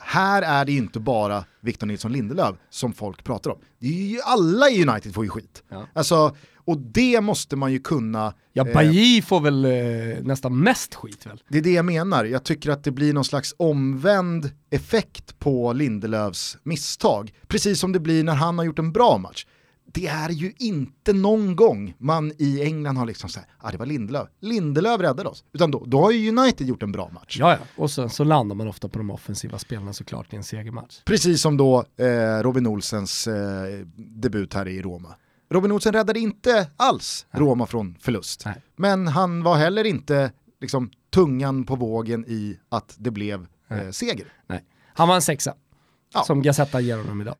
[0.00, 3.58] här är det inte bara Victor Nilsson Lindelöf som folk pratar om.
[3.78, 5.62] Det är ju alla i United får ju skit.
[5.68, 5.86] Ja.
[5.92, 6.36] Alltså,
[6.68, 8.34] och det måste man ju kunna...
[8.52, 11.42] Ja, Bailly eh, får väl eh, nästan mest skit väl?
[11.48, 15.72] Det är det jag menar, jag tycker att det blir någon slags omvänd effekt på
[15.72, 17.32] Lindelöfs misstag.
[17.46, 19.46] Precis som det blir när han har gjort en bra match
[19.92, 23.86] det är ju inte någon gång man i England har liksom såhär, ah, det var
[23.86, 25.44] Lindelöf, Lindelöf räddade oss.
[25.52, 27.36] Utan då, då har ju United gjort en bra match.
[27.40, 27.58] Ja, ja.
[27.76, 31.02] och sen så landar man ofta på de offensiva spelarna såklart i en segermatch.
[31.04, 35.14] Precis som då eh, Robin Olsens eh, debut här i Roma.
[35.50, 37.42] Robin Olsen räddade inte alls Nej.
[37.42, 38.42] Roma från förlust.
[38.44, 38.54] Nej.
[38.76, 44.32] Men han var heller inte liksom, tungan på vågen i att det blev eh, seger.
[44.46, 44.64] Nej.
[44.94, 45.54] Han var en sexa,
[46.14, 46.22] ja.
[46.22, 47.34] som Gazetta ger honom idag.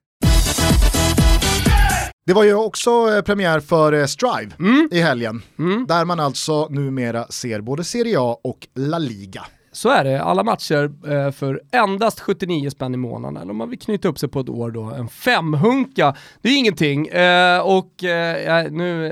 [2.28, 4.88] Det var ju också eh, premiär för eh, Strive mm.
[4.92, 5.86] i helgen, mm.
[5.86, 9.46] där man alltså numera ser både Serie A och La Liga.
[9.78, 13.42] Så är det, alla matcher eh, för endast 79 spänn i månaden.
[13.42, 16.16] Eller om man vill knyta upp sig på ett år då, en femhunka.
[16.42, 17.06] Det är ingenting.
[17.06, 19.10] Eh, och eh, nu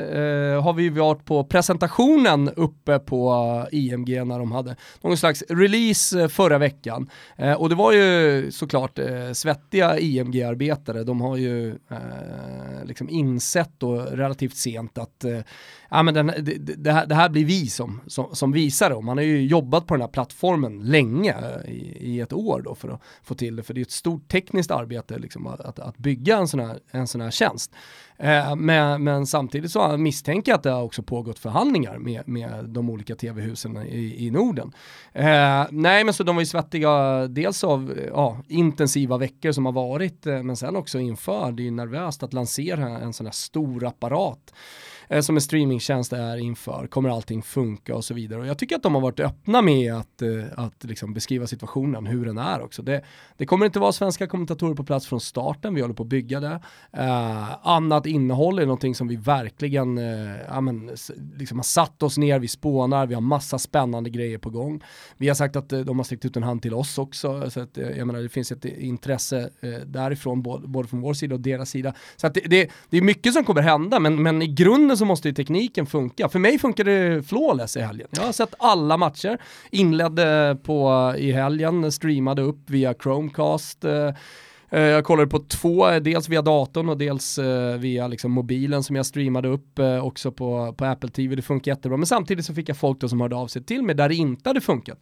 [0.62, 6.58] har vi varit på presentationen uppe på IMG när de hade någon slags release förra
[6.58, 7.10] veckan.
[7.58, 8.98] Och det var ju såklart
[9.32, 11.04] svettiga IMG-arbetare.
[11.04, 11.78] De har ju
[12.84, 15.24] liksom insett då relativt sent att
[15.90, 19.00] ja, men den, det, det, här, det, här, blir vi som, som, som visar det.
[19.00, 21.34] Man har ju jobbat på den här plattformen länge,
[21.64, 23.62] i, i, ett år då för att få till det.
[23.62, 27.06] För det är ett stort tekniskt arbete liksom, att, att bygga en sån här, en
[27.06, 27.72] sån här tjänst.
[28.18, 32.64] Eh, men, men, samtidigt så misstänker jag att det har också pågått förhandlingar med, med
[32.64, 34.72] de olika tv-husen i, i Norden.
[35.12, 39.72] Eh, nej men så de var ju svettiga dels av ja, intensiva veckor som har
[39.72, 43.32] varit eh, men sen också inför, det är ju nervöst att lansera en sån här
[43.32, 44.52] stor apparat
[45.08, 48.40] eh, som en streamingtjänst är inför, kommer allting funka och så vidare.
[48.40, 52.06] Och jag tycker att de har varit öppna med att, eh, att liksom beskriva situationen,
[52.06, 52.82] hur den är också.
[52.82, 53.02] Det,
[53.36, 56.40] det, kommer inte vara svenska kommentatorer på plats från starten, vi håller på att bygga
[56.40, 56.60] det.
[56.92, 60.90] Eh, annat innehåll är någonting som vi verkligen eh, ja, men,
[61.36, 64.82] liksom har satt oss ner, vi spånar, vi har massa spännande grejer på gång.
[65.16, 67.60] Vi har sagt att eh, de har sträckt ut en hand till oss också, så
[67.60, 71.34] att, eh, jag menar, det finns ett intresse eh, därifrån, både, både från vår sida
[71.34, 71.94] och deras sida.
[72.16, 75.04] Så att det, det, det är mycket som kommer hända, men, men i grunden så
[75.04, 76.28] måste ju tekniken funka.
[76.28, 78.08] För mig funkade det flawless i helgen.
[78.10, 79.38] Jag har sett alla matcher,
[79.70, 84.14] inledde på, i helgen, streamade upp via Chromecast, eh,
[84.70, 88.96] eh, jag kollade på två, dels via datorn och dels eh, via liksom mobilen som
[88.96, 91.36] jag streamade upp också på, på Apple TV.
[91.36, 91.96] Det funkar jättebra.
[91.96, 94.14] Men samtidigt så fick jag folk då som hörde av sig till mig där det
[94.14, 94.98] inte hade funkat.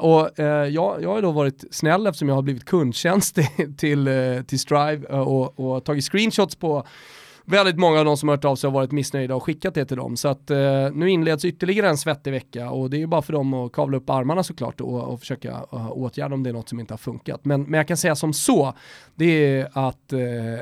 [0.00, 0.30] och
[0.70, 4.08] jag, jag har då varit snäll eftersom jag har blivit kundtjänst till, till,
[4.46, 6.86] till Strive och, och tagit screenshots på
[7.50, 9.84] väldigt många av de som har hört av sig har varit missnöjda och skickat det
[9.84, 10.16] till dem.
[10.16, 10.58] Så att eh,
[10.92, 13.96] nu inleds ytterligare en svettig vecka och det är ju bara för dem att kavla
[13.96, 16.98] upp armarna såklart och, och försöka uh, åtgärda om det är något som inte har
[16.98, 17.44] funkat.
[17.44, 18.74] Men, men jag kan säga som så,
[19.14, 20.18] det är att eh,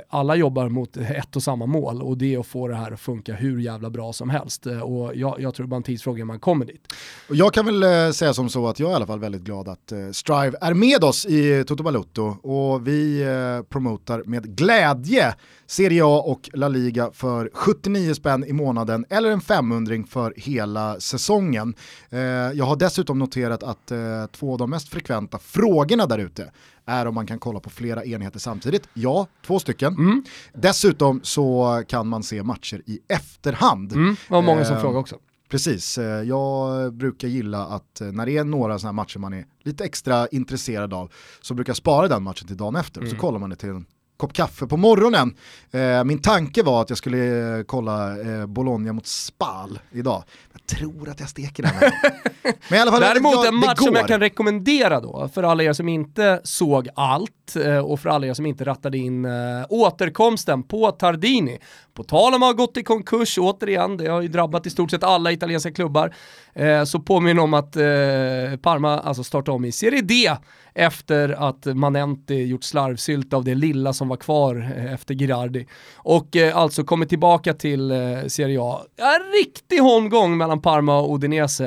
[0.08, 3.00] alla jobbar mot ett och samma mål och det är att få det här att
[3.00, 4.66] funka hur jävla bra som helst.
[4.66, 6.92] Eh, och jag, jag tror det är bara en tidsfråga man kommer dit.
[7.28, 9.42] Och jag kan väl eh, säga som så att jag är i alla fall väldigt
[9.42, 14.56] glad att eh, Strive är med oss i Toto Balutto och vi eh, promotar med
[14.56, 15.34] glädje
[15.66, 21.00] Serie A och La Liga för 79 spänn i månaden eller en 500 för hela
[21.00, 21.74] säsongen.
[22.10, 22.20] Eh,
[22.54, 23.98] jag har dessutom noterat att eh,
[24.32, 26.50] två av de mest frekventa frågorna där ute
[26.86, 28.88] är om man kan kolla på flera enheter samtidigt.
[28.94, 29.94] Ja, två stycken.
[29.94, 30.24] Mm.
[30.54, 33.92] Dessutom så kan man se matcher i efterhand.
[33.92, 35.16] Mm, det var många som eh, frågade också.
[35.48, 39.44] Precis, eh, jag brukar gilla att eh, när det är några sådana matcher man är
[39.62, 43.06] lite extra intresserad av så brukar jag spara den matchen till dagen efter mm.
[43.06, 43.20] och så mm.
[43.20, 43.86] kollar man det till en
[44.16, 45.34] kopp kaffe på morgonen.
[45.70, 50.24] Eh, min tanke var att jag skulle eh, kolla eh, Bologna mot Spal idag.
[50.52, 51.72] Jag tror att jag steker den.
[52.68, 55.72] Men i alla fall, Däremot en match som jag kan rekommendera då, för alla er
[55.72, 59.32] som inte såg allt eh, och för alla er som inte rattade in eh,
[59.68, 61.58] återkomsten på Tardini.
[61.94, 64.90] På tal om att ha gått i konkurs, återigen, det har ju drabbat i stort
[64.90, 66.14] sett alla italienska klubbar,
[66.54, 67.72] eh, så påminner om att
[68.62, 70.36] Parma alltså startade om i Serie D
[70.76, 75.66] efter att Manenti gjort slarvsylt av det lilla som var kvar eh, efter Girardi.
[75.96, 78.80] Och eh, alltså kommit tillbaka till eh, Serie A.
[78.96, 81.64] En riktig holmgång mellan Parma och Udinese.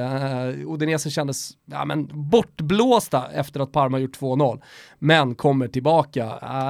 [0.68, 4.62] Udinese kändes ja, men bortblåsta efter att Parma gjort 2-0.
[5.00, 6.26] Men kommer tillbaka.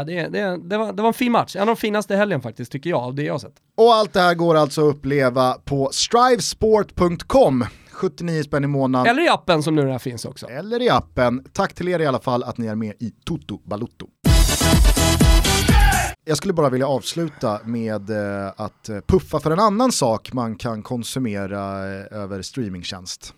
[0.07, 1.55] Det, det, det, var, det var en fin match.
[1.55, 3.55] En av de finaste helgen faktiskt tycker jag, av det jag har sett.
[3.77, 7.65] Och allt det här går alltså att uppleva på strivesport.com.
[7.99, 9.07] 79 spänn i månaden.
[9.11, 10.47] Eller i appen som nu här finns också.
[10.47, 11.43] Eller i appen.
[11.53, 14.07] Tack till er i alla fall att ni är med i Toto Balutto.
[16.25, 20.83] Jag skulle bara vilja avsluta med eh, att puffa för en annan sak man kan
[20.83, 23.33] konsumera eh, över streamingtjänst.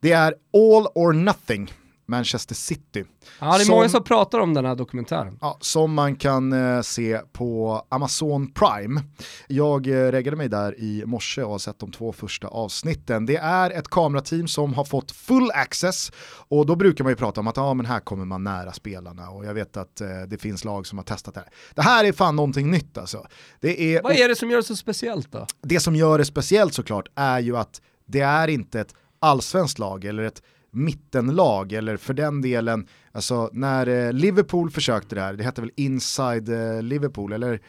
[0.00, 1.72] Det är All or Nothing
[2.06, 3.04] Manchester City.
[3.40, 5.38] Ja, det är som, många som pratar om den här dokumentären.
[5.40, 9.02] Ja, som man kan eh, se på Amazon Prime.
[9.48, 13.26] Jag eh, reggade mig där i morse och har sett de två första avsnitten.
[13.26, 16.12] Det är ett kamerateam som har fått full access
[16.48, 19.30] och då brukar man ju prata om att ah, men här kommer man nära spelarna
[19.30, 21.50] och jag vet att eh, det finns lag som har testat det här.
[21.74, 23.26] Det här är fan någonting nytt alltså.
[23.60, 25.46] Det är, Vad är det som gör det så speciellt då?
[25.62, 30.04] Det som gör det speciellt såklart är ju att det är inte ett allsvenskt lag
[30.04, 35.44] eller ett mittenlag eller för den delen, alltså när eh, Liverpool försökte det här, det
[35.44, 37.60] hette väl Inside eh, Liverpool eller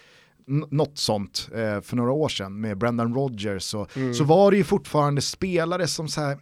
[0.48, 4.14] något sånt eh, för några år sedan med Brendan Rodgers och, mm.
[4.14, 6.38] så var det ju fortfarande spelare som så här,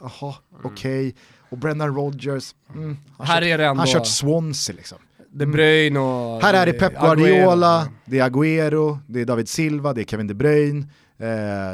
[0.00, 0.62] jaha, mm.
[0.64, 1.12] okej, okay.
[1.50, 3.80] och Brendan Rodgers, mm, han, här kört, är det ändå...
[3.80, 4.98] han kört Swansea liksom.
[5.30, 6.42] De Bruyne och...
[6.42, 7.92] Här är det Pep Guardiola, Aguero.
[8.04, 10.86] det är Agüero, det är David Silva, det är Kevin De Bruyne,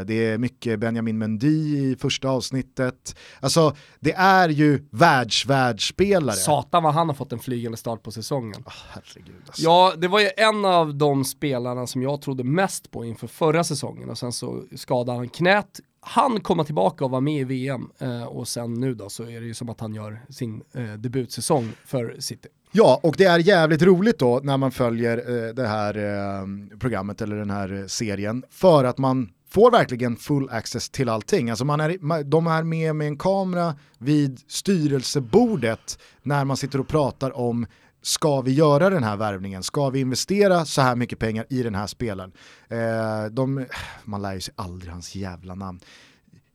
[0.07, 3.16] det är mycket Benjamin Mendy i första avsnittet.
[3.40, 6.36] Alltså det är ju världsvärldsspelare.
[6.36, 8.62] Satan vad han har fått en flygande start på säsongen.
[8.66, 9.62] Oh, herregud, alltså.
[9.62, 13.64] Ja, det var ju en av de spelarna som jag trodde mest på inför förra
[13.64, 17.90] säsongen och sen så skadade han knät han komma tillbaka och vara med i VM
[17.99, 20.92] eh, och sen nu då så är det ju som att han gör sin eh,
[20.92, 22.49] debutsäsong för City.
[22.77, 27.22] Ja, och det är jävligt roligt då när man följer eh, det här eh, programmet
[27.22, 31.51] eller den här eh, serien för att man får verkligen full access till allting.
[31.51, 36.89] Alltså man är, de är med med en kamera vid styrelsebordet när man sitter och
[36.89, 37.66] pratar om
[38.03, 39.62] ska vi göra den här värvningen?
[39.62, 42.33] Ska vi investera så här mycket pengar i den här spelaren?
[42.68, 43.66] Eh, de,
[44.05, 45.81] man lär ju sig aldrig hans jävla namn.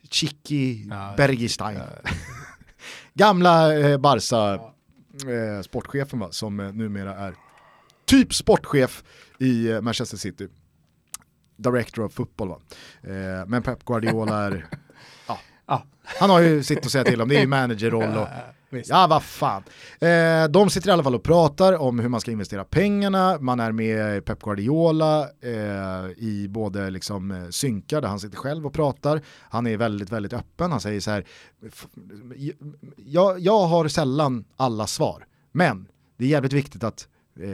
[0.10, 1.78] Chicky ja, Bergistein.
[1.78, 2.12] Ja.
[3.14, 4.60] Gamla eh, Barca
[5.28, 7.36] eh, sportchefen va, som eh, numera är
[8.06, 9.04] typ sportchef
[9.40, 10.48] i eh, Manchester City.
[11.58, 12.60] Director of football va.
[13.04, 14.66] Eh, men Pep Guardiola är,
[15.28, 15.82] ja, ah.
[16.04, 18.28] han har ju sitt att säga till om, det är ju managerroll och
[18.70, 18.90] Visst.
[18.90, 19.64] Ja, vad fan.
[20.00, 23.60] Eh, de sitter i alla fall och pratar om hur man ska investera pengarna, man
[23.60, 28.74] är med Pep Guardiola eh, i både liksom eh, synkar där han sitter själv och
[28.74, 29.22] pratar.
[29.42, 31.26] Han är väldigt, väldigt öppen, han säger så här,
[32.98, 37.08] jag, jag har sällan alla svar, men det är jävligt viktigt att
[37.40, 37.50] eh,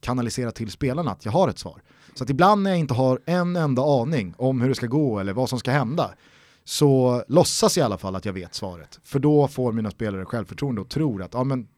[0.00, 1.82] kanalisera till spelarna att jag har ett svar.
[2.14, 5.18] Så att ibland när jag inte har en enda aning om hur det ska gå
[5.18, 6.10] eller vad som ska hända,
[6.68, 9.00] så låtsas i alla fall att jag vet svaret.
[9.04, 11.68] För då får mina spelare självförtroende och tror att ja, men,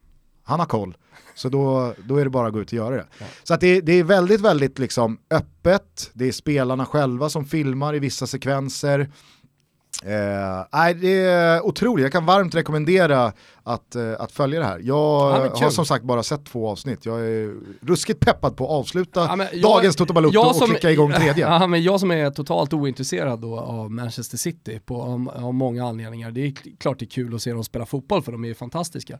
[0.43, 0.97] han har koll.
[1.34, 3.07] Så då, då är det bara att gå ut och göra det.
[3.18, 3.26] Ja.
[3.43, 7.95] Så att det, det, är väldigt, väldigt liksom öppet, det är spelarna själva som filmar
[7.95, 9.11] i vissa sekvenser.
[10.03, 13.32] Eh, det är otroligt, jag kan varmt rekommendera
[13.62, 14.78] att, eh, att följa det här.
[14.78, 17.55] Jag ja, har som sagt bara sett två avsnitt, jag är
[17.86, 21.49] ruskigt peppad på att avsluta ja, jag, dagens Toto Balotto och klicka igång tredje.
[21.49, 25.86] Ja, men jag som är totalt ointresserad då av Manchester City på, av, av, många
[25.86, 28.49] anledningar, det är klart det är kul att se dem spela fotboll för de är
[28.49, 29.18] ju fantastiska.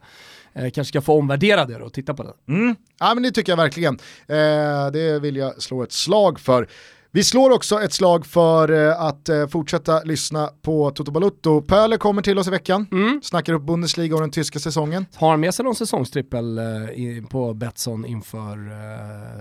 [0.53, 2.53] Eh, kanske ska få omvärdera det då och titta på det.
[2.53, 2.77] Mm.
[3.01, 3.99] Ja men det tycker jag verkligen.
[4.27, 6.69] Eh, det vill jag slå ett slag för.
[7.11, 11.63] Vi slår också ett slag för eh, att eh, fortsätta lyssna på Toto Balutto.
[11.63, 13.21] Pöler kommer till oss i veckan, mm.
[13.23, 15.07] snackar upp Bundesliga och den tyska säsongen.
[15.15, 16.65] Har han med sig någon säsongstrippel eh,
[17.31, 18.59] på Betsson inför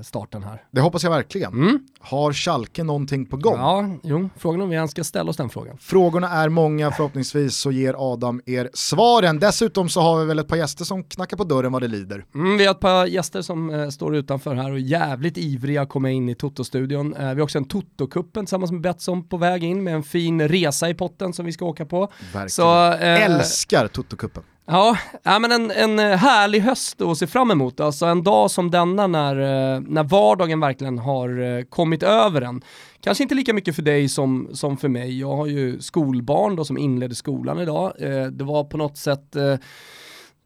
[0.03, 0.63] starten här?
[0.72, 1.53] Det hoppas jag verkligen.
[1.53, 1.80] Mm.
[1.99, 3.55] Har Schalke någonting på gång?
[3.55, 5.78] Ja, jo, frågan om vi ens ska ställa oss den frågan.
[5.80, 9.39] Frågorna är många, förhoppningsvis så ger Adam er svaren.
[9.39, 12.26] Dessutom så har vi väl ett par gäster som knackar på dörren vad det lider.
[12.36, 15.89] Mm, vi har ett par gäster som eh, står utanför här och jävligt ivriga att
[15.89, 17.13] komma in i Toto-studion.
[17.13, 20.47] Eh, vi har också en Toto-kuppen tillsammans med Betsson på väg in med en fin
[20.47, 22.11] resa i potten som vi ska åka på.
[22.34, 22.49] Verkligen.
[22.49, 24.43] Så, eh, Älskar Toto-kuppen.
[24.65, 27.80] Ja, ja men en, en eh, härlig höst att se fram emot.
[27.80, 32.61] Alltså en dag som denna när, eh, när vardagen verkligen har kommit över en.
[33.01, 35.20] Kanske inte lika mycket för dig som, som för mig.
[35.20, 37.93] Jag har ju skolbarn då som inledde skolan idag.
[38.32, 39.36] Det var på något sätt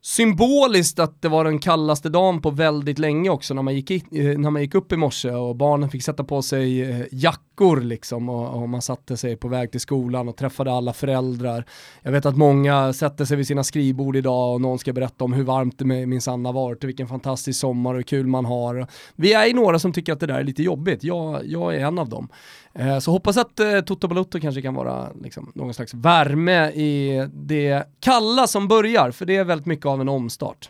[0.03, 4.03] symboliskt att det var den kallaste dagen på väldigt länge också när man gick, i,
[4.11, 7.81] eh, när man gick upp i morse och barnen fick sätta på sig eh, jackor
[7.81, 11.65] liksom och, och, man satte sig på väg till skolan och träffade alla föräldrar.
[12.01, 15.33] Jag vet att många sätter sig vid sina skrivbord idag och någon ska berätta om
[15.33, 18.87] hur varmt det minsann har varit och vilken fantastisk sommar och hur kul man har.
[19.15, 21.79] Vi är ju några som tycker att det där är lite jobbigt, jag, jag är
[21.79, 22.29] en av dem.
[22.73, 27.27] Eh, så hoppas att eh, Toto Balotto kanske kan vara liksom, någon slags värme i
[27.33, 30.69] det kalla som börjar, för det är väldigt mycket av en omstart.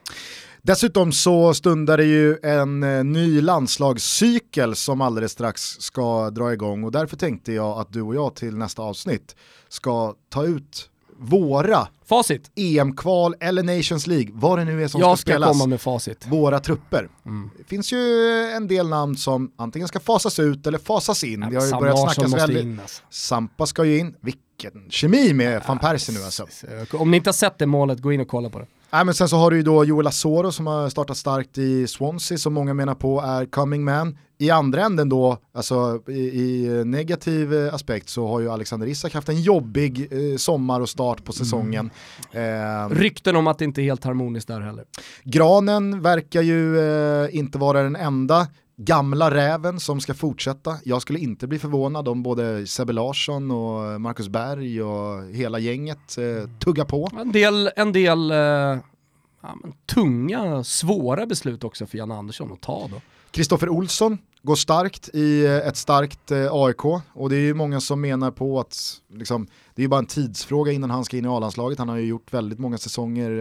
[0.63, 6.83] Dessutom så stundar det ju en eh, ny landslagscykel som alldeles strax ska dra igång
[6.83, 9.35] och därför tänkte jag att du och jag till nästa avsnitt
[9.69, 10.90] ska ta ut
[11.21, 12.51] våra facit.
[12.55, 15.51] EM-kval eller Nations League, vad det nu är som jag ska, spelas.
[15.51, 16.27] komma med facit.
[16.27, 17.09] Våra trupper.
[17.25, 17.49] Mm.
[17.57, 21.41] Det finns ju en del namn som antingen ska fasas ut eller fasas in.
[21.41, 22.63] Ja, det har ju börjat snackas väldigt.
[22.63, 23.03] In, alltså.
[23.09, 24.15] Sampa ska ju in.
[24.63, 26.45] Vilken kemi med van Persie nu alltså.
[26.91, 28.65] Om ni inte har sett det målet, gå in och kolla på det.
[28.93, 31.87] Nej, men sen så har du ju då Joel Asoro som har startat starkt i
[31.87, 34.17] Swansea som många menar på är coming man.
[34.37, 39.13] I andra änden då, alltså i, i negativ eh, aspekt så har ju Alexander Isak
[39.13, 41.89] haft en jobbig eh, sommar och start på säsongen.
[42.31, 42.83] Mm.
[42.83, 44.85] Eh, Rykten om att det inte är helt harmoniskt där heller.
[45.23, 48.47] Granen verkar ju eh, inte vara den enda
[48.85, 50.77] gamla räven som ska fortsätta.
[50.83, 56.17] Jag skulle inte bli förvånad om både Sebbe Larsson och Marcus Berg och hela gänget
[56.17, 57.09] eh, tuggar på.
[57.19, 59.55] En del, en del eh, ja,
[59.85, 63.01] tunga, svåra beslut också för Jan Andersson att ta då.
[63.31, 67.79] Kristoffer Olsson går starkt i eh, ett starkt eh, AIK och det är ju många
[67.79, 71.27] som menar på att liksom, det är bara en tidsfråga innan han ska in i
[71.27, 71.79] A-landslaget.
[71.79, 73.31] Han har ju gjort väldigt många säsonger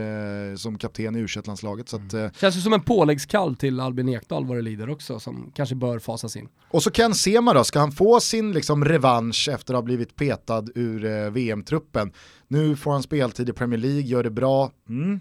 [0.51, 2.25] eh, som kapten i u landslaget mm.
[2.25, 5.75] eh, Känns ju som en påläggskall till Albin Ekdal vad det lider också som kanske
[5.75, 6.49] bör fasas in.
[6.71, 10.17] Och så Ken Sema då, ska han få sin liksom, revansch efter att ha blivit
[10.17, 12.13] petad ur eh, VM-truppen?
[12.49, 14.71] Nu får han speltid i Premier League, gör det bra.
[14.89, 15.21] Mm.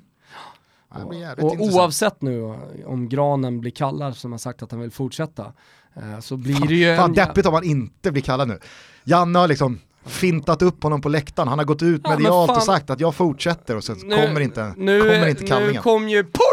[0.90, 2.44] Och, och oavsett nu
[2.86, 5.54] om Granen blir kallad som har sagt att han vill fortsätta
[5.96, 6.96] eh, så blir det ju...
[6.96, 7.14] Fan en...
[7.14, 8.60] deppigt om han inte blir kallad nu.
[9.04, 12.64] Janne har liksom fintat upp honom på läktaren, han har gått ut ja, medialt och
[12.64, 15.76] sagt att jag fortsätter och sen nu, kommer inte, nu, kommer inte kallningen.
[15.76, 16.49] Nu kom ju Poli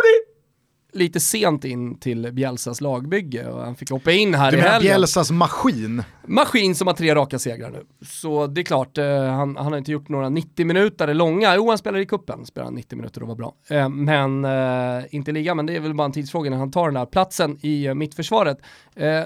[0.96, 4.80] lite sent in till Bjälsas lagbygge och han fick hoppa in här du i helgen.
[4.82, 6.02] Bjälsas maskin?
[6.26, 7.84] Maskin som har tre raka segrar nu.
[8.06, 11.68] Så det är klart, eh, han, han, har inte gjort några 90 minuter långa, jo
[11.68, 13.54] han spelar i kuppen, spelar 90 minuter och var bra.
[13.70, 16.86] Eh, men eh, inte liga, men det är väl bara en tidsfråga när han tar
[16.86, 18.58] den här platsen i eh, mittförsvaret.
[18.94, 19.22] Eh,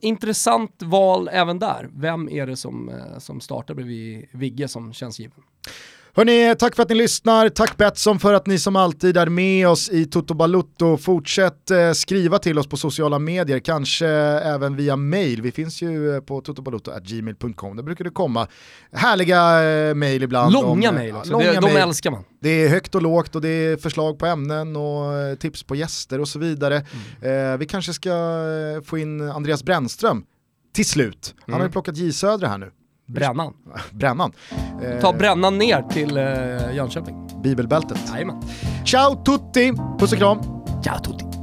[0.00, 1.88] intressant val även där.
[1.92, 5.42] Vem är det som, eh, som startar bredvid Vigge som känns given?
[6.16, 7.48] Hörni, tack för att ni lyssnar.
[7.48, 10.96] Tack Betsson för att ni som alltid är med oss i Toto Balutto.
[10.96, 15.42] Fortsätt eh, skriva till oss på sociala medier, kanske även via mail.
[15.42, 17.76] Vi finns ju eh, på totobalutto.gmail.com.
[17.76, 18.46] Där brukar det komma
[18.92, 20.52] härliga eh, mail ibland.
[20.52, 21.76] Långa mail också, långa det, de mail.
[21.76, 22.24] älskar man.
[22.40, 25.74] Det är högt och lågt och det är förslag på ämnen och eh, tips på
[25.76, 26.86] gäster och så vidare.
[27.22, 27.52] Mm.
[27.52, 30.24] Eh, vi kanske ska eh, få in Andreas Brännström
[30.74, 31.34] till slut.
[31.38, 31.60] Han mm.
[31.60, 32.70] har ju plockat J Södra här nu.
[33.06, 33.52] Brännan.
[33.90, 34.32] Brännan.
[35.00, 37.42] Ta brännan ner till uh, Jönköping.
[37.42, 37.98] Bibelbältet.
[38.12, 38.42] Jajamän.
[38.84, 40.38] Ciao tutti, puss och kram.
[40.84, 41.35] Ciao tutti.